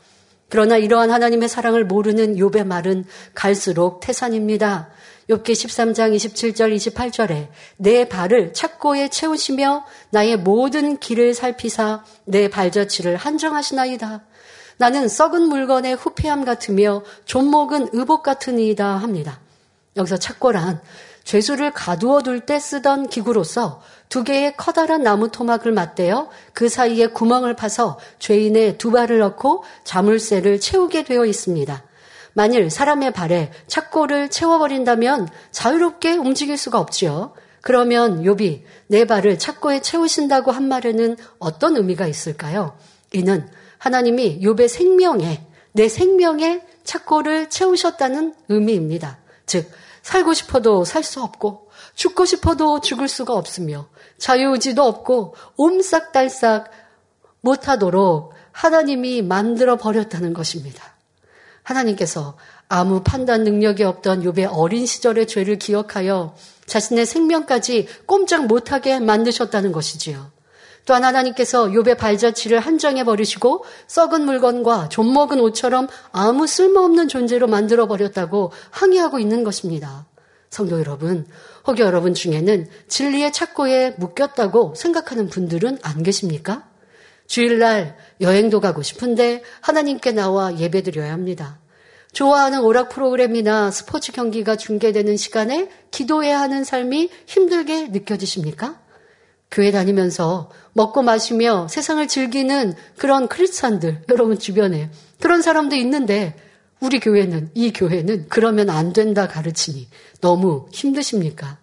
[0.51, 4.89] 그러나 이러한 하나님의 사랑을 모르는 욥의 말은 갈수록 태산입니다.
[5.29, 7.47] 욥기 13장 27절 28절에
[7.77, 14.25] 내 발을 착고에 채우시며 나의 모든 길을 살피사 내 발자취를 한정하시나이다.
[14.75, 19.39] 나는 썩은 물건의 후폐함 같으며 존목은 의복 같으니이다 합니다.
[19.95, 20.81] 여기서 착고란
[21.31, 27.55] 죄수를 가두어 둘 때 쓰던 기구로서 두 개의 커다란 나무 토막을 맞대어 그 사이에 구멍을
[27.55, 31.83] 파서 죄인의 두 발을 넣고 자물쇠를 채우게 되어 있습니다.
[32.33, 37.33] 만일 사람의 발에 착고를 채워버린다면 자유롭게 움직일 수가 없지요.
[37.61, 42.77] 그러면 욥이 내 발을 착고에 채우신다고 한 말에는 어떤 의미가 있을까요?
[43.13, 49.19] 이는 하나님이 욥의 생명에 내 생명에 착고를 채우셨다는 의미입니다.
[49.45, 49.71] 즉
[50.11, 53.87] 살고 싶어도 살 수 없고 죽고 싶어도 죽을 수가 없으며
[54.17, 56.69] 자유의지도 없고 옴싹달싹
[57.39, 60.95] 못하도록 하나님이 만들어 버렸다는 것입니다.
[61.63, 62.37] 하나님께서
[62.67, 66.35] 아무 판단 능력이 없던 욥의 어린 시절의 죄를 기억하여
[66.65, 70.31] 자신의 생명까지 꼼짝 못하게 만드셨다는 것이지요.
[70.85, 78.51] 또한 하나님께서 욥의 발자취를 한정해 버리시고 썩은 물건과 좀먹은 옷처럼 아무 쓸모없는 존재로 만들어 버렸다고
[78.71, 80.05] 항의하고 있는 것입니다.
[80.49, 81.25] 성도 여러분,
[81.67, 86.67] 혹여 여러분 중에는 진리의 착고에 묶였다고 생각하는 분들은 안 계십니까?
[87.27, 91.59] 주일날 여행도 가고 싶은데 하나님께 나와 예배드려야 합니다.
[92.11, 98.81] 좋아하는 오락 프로그램이나 스포츠 경기가 중계되는 시간에 기도해야 하는 삶이 힘들게 느껴지십니까?
[99.51, 104.89] 교회 다니면서 먹고 마시며 세상을 즐기는 그런 크리스찬들 여러분 주변에
[105.19, 106.35] 그런 사람도 있는데
[106.79, 109.87] 우리 교회는 이 교회는 그러면 안 된다 가르치니
[110.21, 111.57] 너무 힘드십니까?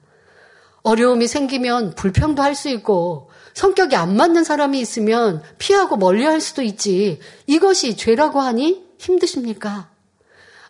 [0.82, 6.62] 어려움이 생기면 불평도 할 수 있고 성격이 안 맞는 사람이 있으면 피하고 멀리 할 수도
[6.62, 7.18] 있지.
[7.46, 9.90] 이것이 죄라고 하니 힘드십니까?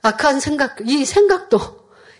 [0.00, 1.60] 악한 생각, 이 생각도,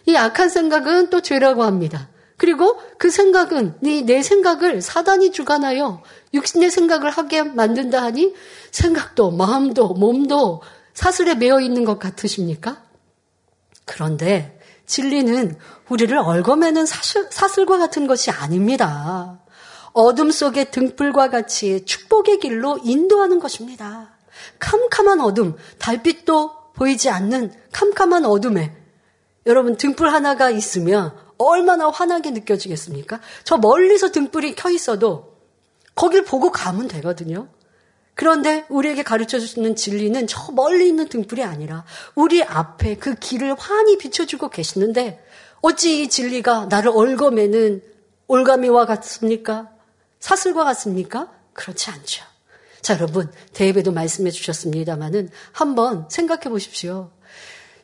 [0.05, 2.09] 이 악한 생각은 또 죄라고 합니다.
[2.39, 8.35] 그리고 그 생각은 내 생각을 사단이 주관하여 육신의 생각을 하게 만든다 하니
[8.71, 10.63] 생각도 마음도 몸도
[10.95, 12.83] 사슬에 매어 있는 것 같으십니까?
[13.85, 15.57] 그런데 진리는
[15.89, 19.41] 우리를 얽어매는 사슬, 사슬과 같은 것이 아닙니다.
[19.93, 24.17] 어둠 속의 등불과 같이 축복의 길로 인도하는 것입니다.
[24.61, 28.77] 캄캄한 어둠, 달빛도 보이지 않는 캄캄한 어둠에
[29.47, 33.21] 여러분 등불 하나가 있으면 얼마나 환하게 느껴지겠습니까?
[33.45, 35.37] 저 멀리서 등불이 켜 있어도
[35.95, 37.49] 거길 보고 가면 되거든요.
[38.15, 41.85] 그런데 우리에게 가르쳐 주시는 진리는 저 멀리 있는 등불이 아니라
[42.17, 45.25] 우리 앞에 그 길을 환히 비춰주고 계시는데
[45.61, 47.83] 어찌 이 진리가 나를 얽어매는
[48.27, 49.71] 올가미와 같습니까?
[50.21, 51.31] 사슬과 같습니까?
[51.53, 52.25] 그렇지 않죠.
[52.83, 57.11] 자, 여러분, 대입에도 말씀해 주셨습니다만은 한번 생각해 보십시오.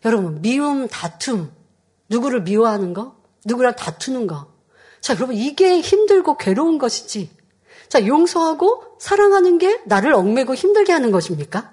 [0.05, 1.52] 여러분, 미움, 다툼,
[2.09, 3.16] 누구를 미워하는 거?
[3.45, 4.53] 누구랑 다투는 거?
[5.01, 7.30] 자, 여러분, 이게 힘들고 괴로운 것이지.
[7.88, 11.72] 자, 용서하고 사랑하는 게 나를 얽매고 힘들게 하는 것입니까?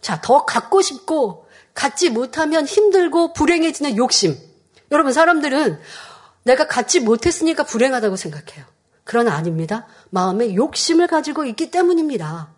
[0.00, 4.36] 자, 더 갖고 싶고 갖지 못하면 힘들고 불행해지는 욕심.
[4.90, 5.80] 여러분, 사람들은
[6.44, 8.64] 내가 갖지 못했으니까 불행하다고 생각해요.
[9.04, 9.86] 그러나 아닙니다.
[10.10, 12.52] 마음에 욕심을 가지고 있기 때문입니다.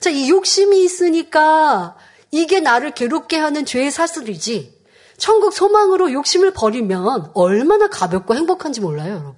[0.00, 1.96] 자, 이 욕심이 있으니까
[2.30, 4.75] 이게 나를 괴롭게 하는 죄의 사슬이지.
[5.18, 9.34] 천국 소망으로 욕심을 버리면 얼마나 가볍고 행복한지 몰라요, 여러분.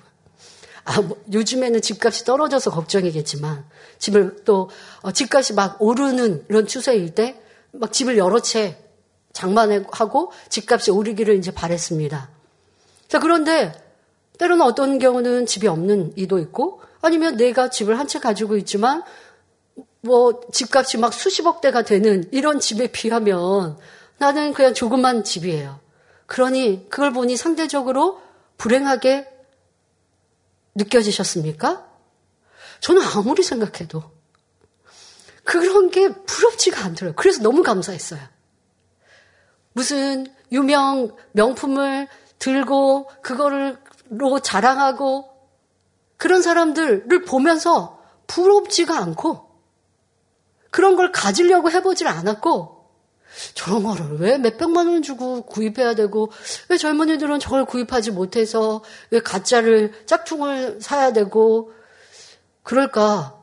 [0.84, 3.64] 아, 뭐, 요즘에는 집값이 떨어져서 걱정이겠지만
[3.98, 4.70] 집을 또
[5.02, 7.40] 어, 집값이 막 오르는 이런 추세일 때
[7.72, 8.78] 막 집을 여러 채
[9.32, 12.30] 장만하고 집값이 오르기를 이제 바랬습니다.
[13.08, 13.72] 자, 그런데
[14.38, 19.02] 때로는 어떤 경우는 집이 없는 이도 있고 아니면 내가 집을 한 채 가지고 있지만
[20.00, 23.76] 뭐 집값이 막 수십억 대가 되는 이런 집에 비하면
[24.18, 25.80] 나는 그냥 조그만 집이에요.
[26.26, 28.20] 그러니 그걸 보니 상대적으로
[28.58, 29.26] 불행하게
[30.74, 31.86] 느껴지셨습니까?
[32.80, 34.02] 저는 아무리 생각해도
[35.44, 37.16] 그런 게 부럽지가 않더라고요.
[37.16, 38.20] 그래서 너무 감사했어요.
[39.72, 42.08] 무슨 유명 명품을
[42.38, 45.30] 들고 그거를로 자랑하고
[46.16, 49.48] 그런 사람들을 보면서 부럽지가 않고
[50.70, 52.77] 그런 걸 가지려고 해보질 않았고
[53.54, 56.30] 저런 거를 왜 몇백만 원 주고 구입해야 되고
[56.68, 61.72] 왜 젊은이들은 저걸 구입하지 못해서 왜 가짜를 짝퉁을 사야 되고
[62.62, 63.36] 그럴까?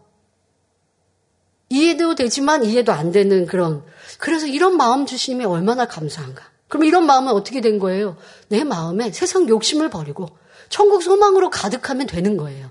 [1.70, 3.84] 이해도 되지만 이해도 안 되는 그런.
[4.20, 6.44] 그래서 이런 마음 주심이 얼마나 감사한가.
[6.68, 8.18] 그럼 이런 마음은 어떻게 된 거예요?
[8.50, 10.28] 내 마음에 세상 욕심을 버리고
[10.70, 12.70] 천국 소망으로 가득하면 되는 거예요.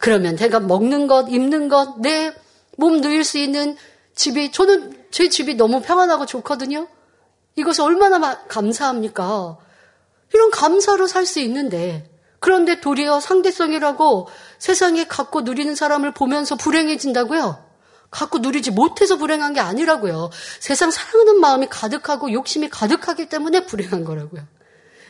[0.00, 2.34] 그러면 제가 먹는 것 입는 것 내
[2.76, 3.76] 몸 누일 수 있는
[4.14, 6.88] 집이 저는 제 집이 너무 평안하고 좋거든요.
[7.56, 9.58] 이것을 얼마나 감사합니까?
[10.32, 12.10] 이런 감사로 살 수 있는데
[12.40, 17.64] 그런데 도리어 상대성이라고 세상에 갖고 누리는 사람을 보면서 불행해진다고요?
[18.10, 20.30] 갖고 누리지 못해서 불행한 게 아니라고요.
[20.60, 24.42] 세상 사랑하는 마음이 가득하고 욕심이 가득하기 때문에 불행한 거라고요.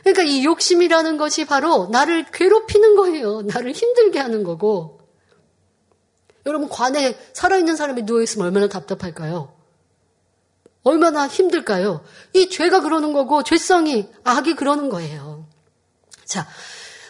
[0.02, 3.42] 그러니까 이 욕심이라는 것이 바로 나를 괴롭히는 거예요.
[3.42, 4.93] 나를 힘들게 하는 거고.
[6.47, 9.55] 여러분 관에 살아있는 사람이 누워있으면 얼마나 답답할까요?
[10.82, 12.05] 얼마나 힘들까요?
[12.34, 15.47] 이 죄가 그러는 거고 죄성이 악이 그러는 거예요.
[16.24, 16.47] 자,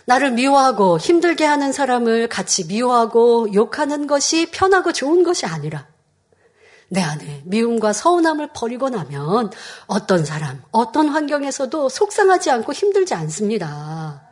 [0.06, 5.88] 나를 미워하고 힘들게 하는 사람을 같이 미워하고 욕하는 것이 편하고 좋은 것이 아니라
[6.88, 9.50] 내 안에 미움과 서운함을 버리고 나면
[9.86, 14.22] 어떤 사람, 어떤 환경에서도 속상하지 않고 힘들지 않습니다.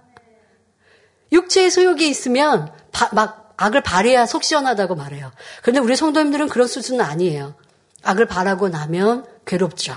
[1.32, 5.30] 육체의 소욕이 있으면 바, 막 악을 바래야 속 시원하다고 말해요.
[5.62, 7.54] 그런데 우리 성도님들은 그런 수준은 아니에요.
[8.02, 9.94] 악을 바라고 나면 괴롭죠.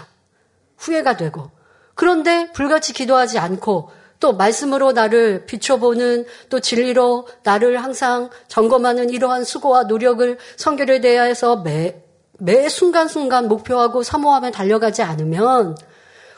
[0.78, 1.49] 후회가 되고.
[1.95, 3.89] 그런데 불같이 기도하지 않고
[4.20, 12.03] 또 말씀으로 나를 비춰보는 또 진리로 나를 항상 점검하는 이러한 수고와 노력을 성결에 대해서 매,
[12.38, 15.76] 매 순간순간 목표하고 사모하며 달려가지 않으면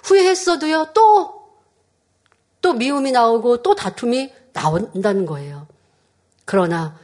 [0.03, 1.49] 후회했어도요, 또,
[2.61, 5.67] 또 미움이 나오고 또 다툼이 나온다는 거예요.
[6.45, 6.95] 그러나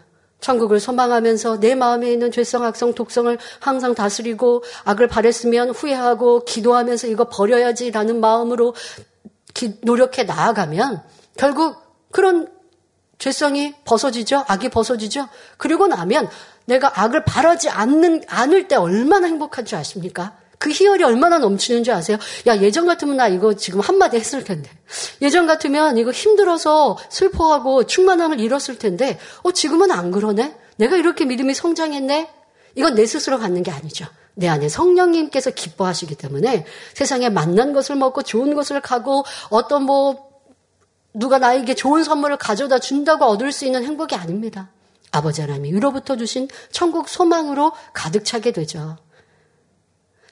[0.43, 7.29] 천국을 소망하면서 내 마음에 있는 죄성, 악성, 독성을 항상 다스리고 악을 바랬으면 후회하고 기도하면서 이거
[7.29, 8.75] 버려야지라는 마음으로
[9.53, 11.01] 기, 노력해 나아가면
[11.37, 11.77] 결국
[12.11, 12.49] 그런
[13.17, 14.43] 죄성이 벗어지죠.
[14.47, 15.29] 악이 벗어지죠.
[15.57, 16.27] 그리고 나면
[16.65, 20.35] 내가 악을 바라지 않는, 않을 때 얼마나 행복한 줄 아십니까?
[20.63, 22.17] 그 희열이 얼마나 넘치는 줄 아세요?
[22.47, 24.71] 야, 예전 같으면 나 이거 지금 한마디 했을 텐데.
[25.21, 30.55] 예전 같으면 이거 힘들어서 슬퍼하고 충만함을 잃었을 텐데, 어, 지금은 안 그러네?
[30.77, 32.29] 내가 이렇게 믿음이 성장했네?
[32.75, 34.05] 이건 내 스스로 갖는 게 아니죠.
[34.35, 40.29] 내 안에 성령님께서 기뻐하시기 때문에 세상에 만난 것을 먹고 좋은 것을 가고 어떤 뭐
[41.13, 44.71] 누가 나에게 좋은 선물을 가져다 준다고 얻을 수 있는 행복이 아닙니다.
[45.11, 48.95] 아버지 하나님이 위로부터 주신 천국 소망으로 가득 차게 되죠.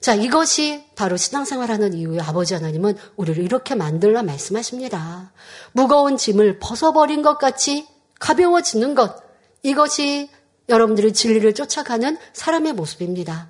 [0.02, 5.32] 자, 이것이 바로 신앙생활하는 이유의 아버지 하나님은 우리를 이렇게 만들라 말씀하십니다.
[5.74, 7.88] 무거운 짐을 벗어버린 것 같이
[8.20, 9.16] 가벼워지는 것.
[9.62, 10.30] 이것이
[10.70, 13.50] 여러분들의 진리를 쫓아가는 사람의 모습입니다.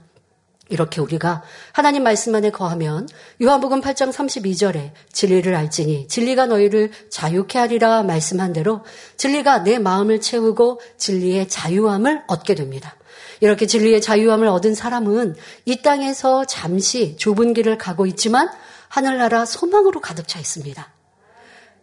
[0.67, 1.41] 이렇게 우리가
[1.71, 3.07] 하나님 말씀 안에 거하면
[3.41, 8.83] 요한복음 8장 32절에 진리를 알지니 진리가 너희를 자유케 하리라 말씀한 대로
[9.15, 12.95] 진리가 내 마음을 채우고 진리의 자유함을 얻게 됩니다.
[13.41, 15.35] 이렇게 진리의 자유함을 얻은 사람은
[15.65, 18.49] 이 땅에서 잠시 좁은 길을 가고 있지만
[18.87, 20.87] 하늘나라 소망으로 가득 차 있습니다.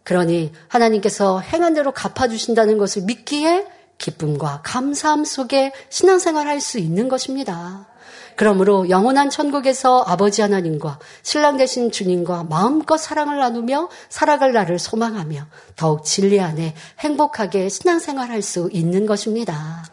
[0.05, 3.67] 그러니 하나님께서 행한 대로 갚아주신다는 것을 믿기에
[3.99, 7.89] 기쁨과 감사함 속에 신앙생활 할 수 있는 것입니다.
[8.37, 15.45] 그러므로 영원한 천국에서 아버지 하나님과 신랑 되신 주님과 마음껏 사랑을 나누며 살아갈 날을 소망하며
[15.75, 19.85] 더욱 진리 안에 행복하게 신앙생활 할 수 있는 것입니다.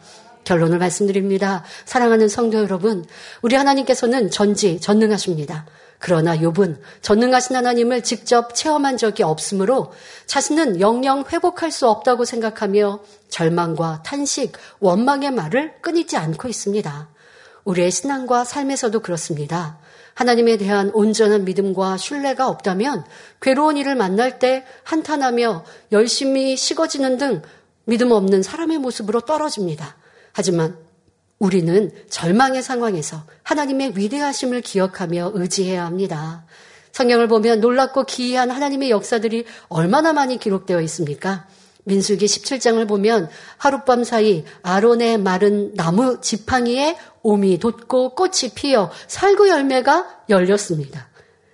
[0.46, 1.64] 결론을 말씀드립니다.
[1.84, 3.04] 사랑하는 성도 여러분,
[3.42, 5.66] 우리 하나님께서는 전지 전능하십니다.
[5.98, 9.92] 그러나 욥은 전능하신 하나님을 직접 체험한 적이 없으므로
[10.26, 17.08] 자신은 영영 회복할 수 없다고 생각하며 절망과 탄식, 원망의 말을 끊이지 않고 있습니다.
[17.64, 19.78] 우리의 신앙과 삶에서도 그렇습니다.
[20.14, 23.04] 하나님에 대한 온전한 믿음과 신뢰가 없다면
[23.42, 27.42] 괴로운 일을 만날 때 한탄하며 열심히 식어지는 등
[27.84, 29.96] 믿음 없는 사람의 모습으로 떨어집니다.
[30.36, 30.76] 하지만
[31.38, 36.44] 우리는 절망의 상황에서 하나님의 위대하심을 기억하며 의지해야 합니다.
[36.92, 41.48] 성경을 보면 놀랍고 기이한 하나님의 역사들이 얼마나 많이 기록되어 있습니까?
[41.84, 50.24] 민수기 17장을 보면 하룻밤 사이 아론의 마른 나무 지팡이에 옴이 돋고 꽃이 피어 살구 열매가
[50.28, 51.08] 열렸습니다.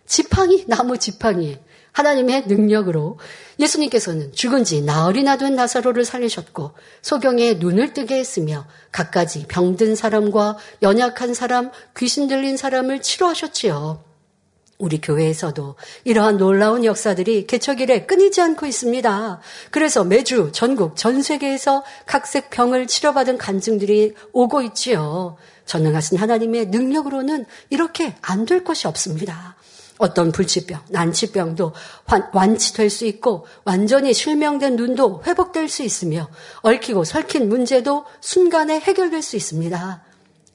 [0.06, 1.62] 지팡이, 나무 지팡이에
[1.92, 3.18] 하나님의 능력으로
[3.58, 6.72] 예수님께서는 죽은 지 나흘이나 된 나사로를 살리셨고
[7.02, 14.04] 소경에 눈을 뜨게 했으며 갖가지 병든 사람과 연약한 사람, 귀신 들린 사람을 치료하셨지요.
[14.78, 19.40] 우리 교회에서도 이러한 놀라운 역사들이 개척일에 끊이지 않고 있습니다.
[19.70, 25.36] 그래서 매주 전국 전 세계에서 각색 병을 치료받은 간증들이 오고 있지요.
[25.66, 29.54] 전능하신 하나님의 능력으로는 이렇게 안 될 것이 없습니다.
[30.02, 31.72] 어떤 불치병, 난치병도
[32.32, 36.28] 완치될 수 있고 완전히 실명된 눈도 회복될 수 있으며
[36.62, 40.02] 얽히고 설킨 문제도 순간에 해결될 수 있습니다.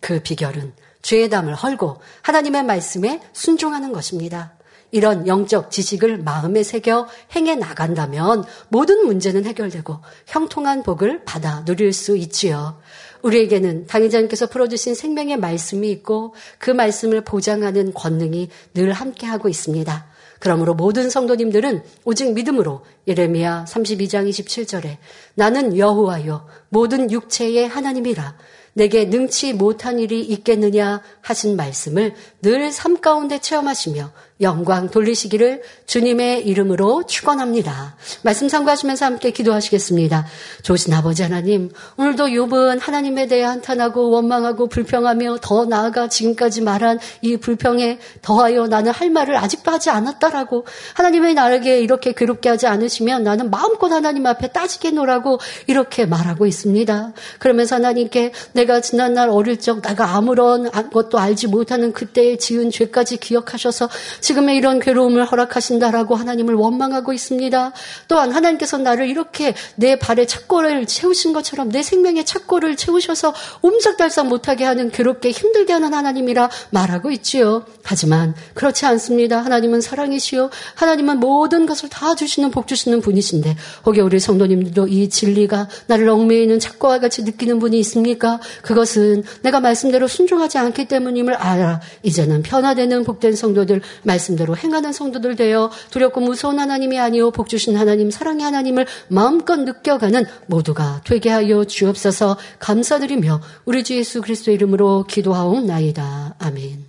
[0.01, 4.53] 그 비결은 죄의 담을 헐고 하나님의 말씀에 순종하는 것입니다.
[4.91, 12.17] 이런 영적 지식을 마음에 새겨 행해 나간다면 모든 문제는 해결되고 형통한 복을 받아 누릴 수
[12.17, 12.81] 있지요.
[13.21, 20.07] 우리에게는 당의자님께서 풀어주신 생명의 말씀이 있고 그 말씀을 보장하는 권능이 늘 함께하고 있습니다.
[20.39, 24.97] 그러므로 모든 성도님들은 오직 믿음으로 예레미야 32장 27절에
[25.33, 28.37] 나는 여호와요 모든 육체의 하나님이라
[28.73, 32.13] 내게 능치 못한 일이 있겠느냐 하신 말씀을
[32.43, 34.11] 늘 삶 가운데 체험하시며
[34.41, 37.95] 영광 돌리시기를 주님의 이름으로 축원합니다.
[38.21, 40.25] 말씀 참고하시면서 함께 기도하시겠습니다.
[40.61, 47.37] 조신 아버지 하나님, 오늘도 욥은 하나님에 대해 한탄하고 원망하고 불평하며 더 나아가 지금까지 말한 이
[47.37, 53.49] 불평에 더하여 나는 할 말을 아직도 하지 않았다라고 하나님의 나에게 이렇게 괴롭게 하지 않으시면 나는
[53.49, 57.13] 마음껏 하나님 앞에 따지게 노라고 이렇게 말하고 있습니다.
[57.39, 63.89] 그러면서 하나님께 내가 지난날 어릴 적 내가 아무런 것도 알지 못하는 그때의 지은 죄까지 기억하셔서
[64.27, 67.71] 지금의 이런 괴로움을 허락하신다라고 하나님을 원망하고 있습니다.
[68.09, 74.65] 또한 하나님께서 나를 이렇게 내 발에 착고를 채우신 것처럼 내 생명의 착고를 채우셔서 옴짝달싹 못하게
[74.65, 77.63] 하는 괴롭게 힘들게 하는 하나님이라 말하고 있지요.
[77.83, 79.39] 하지만 그렇지 않습니다.
[79.39, 80.49] 하나님은 사랑이시요.
[80.75, 83.55] 하나님은 모든 것을 다 주시는 복 주시는 분이신데
[83.85, 88.41] 혹여 우리 성도님들도 이 진리가 나를 얽매이는 착고와 같이 느끼는 분이 있습니까?
[88.61, 91.79] 그것은 내가 말씀대로 순종하지 않기 때문임을 알아.
[92.03, 97.77] 이제는 변화되는 복된 성도들 말 씀대로 행하는 성도들 되어 두렵고 무서운 하나님이 아니요 복 주신
[97.77, 105.05] 하나님 사랑의 하나님을 마음껏 느껴가는 모두가 되게 하여 주옵소서 감사드리며 우리 주 예수 그리스도 이름으로
[105.07, 106.35] 기도하옵나이다.
[106.39, 106.85] 아멘.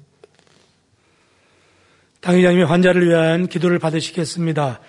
[2.20, 4.80] 당회장님이 환자를 위한 기도를 받으시겠습니다.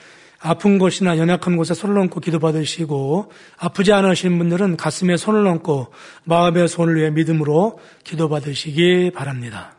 [0.41, 5.87] 아픈 곳이나 연약한 곳에 손을 얹고 기도 받으시고 아프지 않으신 분들은 가슴에 손을 얹고
[6.23, 9.78] 마음의 손을 위해 믿음으로 기도 받으시기 바랍니다.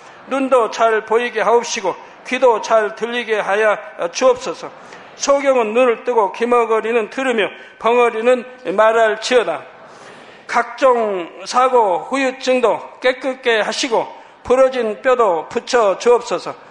[0.27, 1.95] 눈도 잘 보이게 하옵시고
[2.27, 3.77] 귀도 잘 들리게 하여
[4.11, 4.69] 주옵소서.
[5.15, 7.49] 소경은 눈을 뜨고 기머거리는 들으며
[7.79, 9.63] 벙어리는 말할지어다.
[10.47, 14.07] 각종 사고 후유증도 깨끗게 하시고
[14.43, 16.70] 부러진 뼈도 붙여 주옵소서.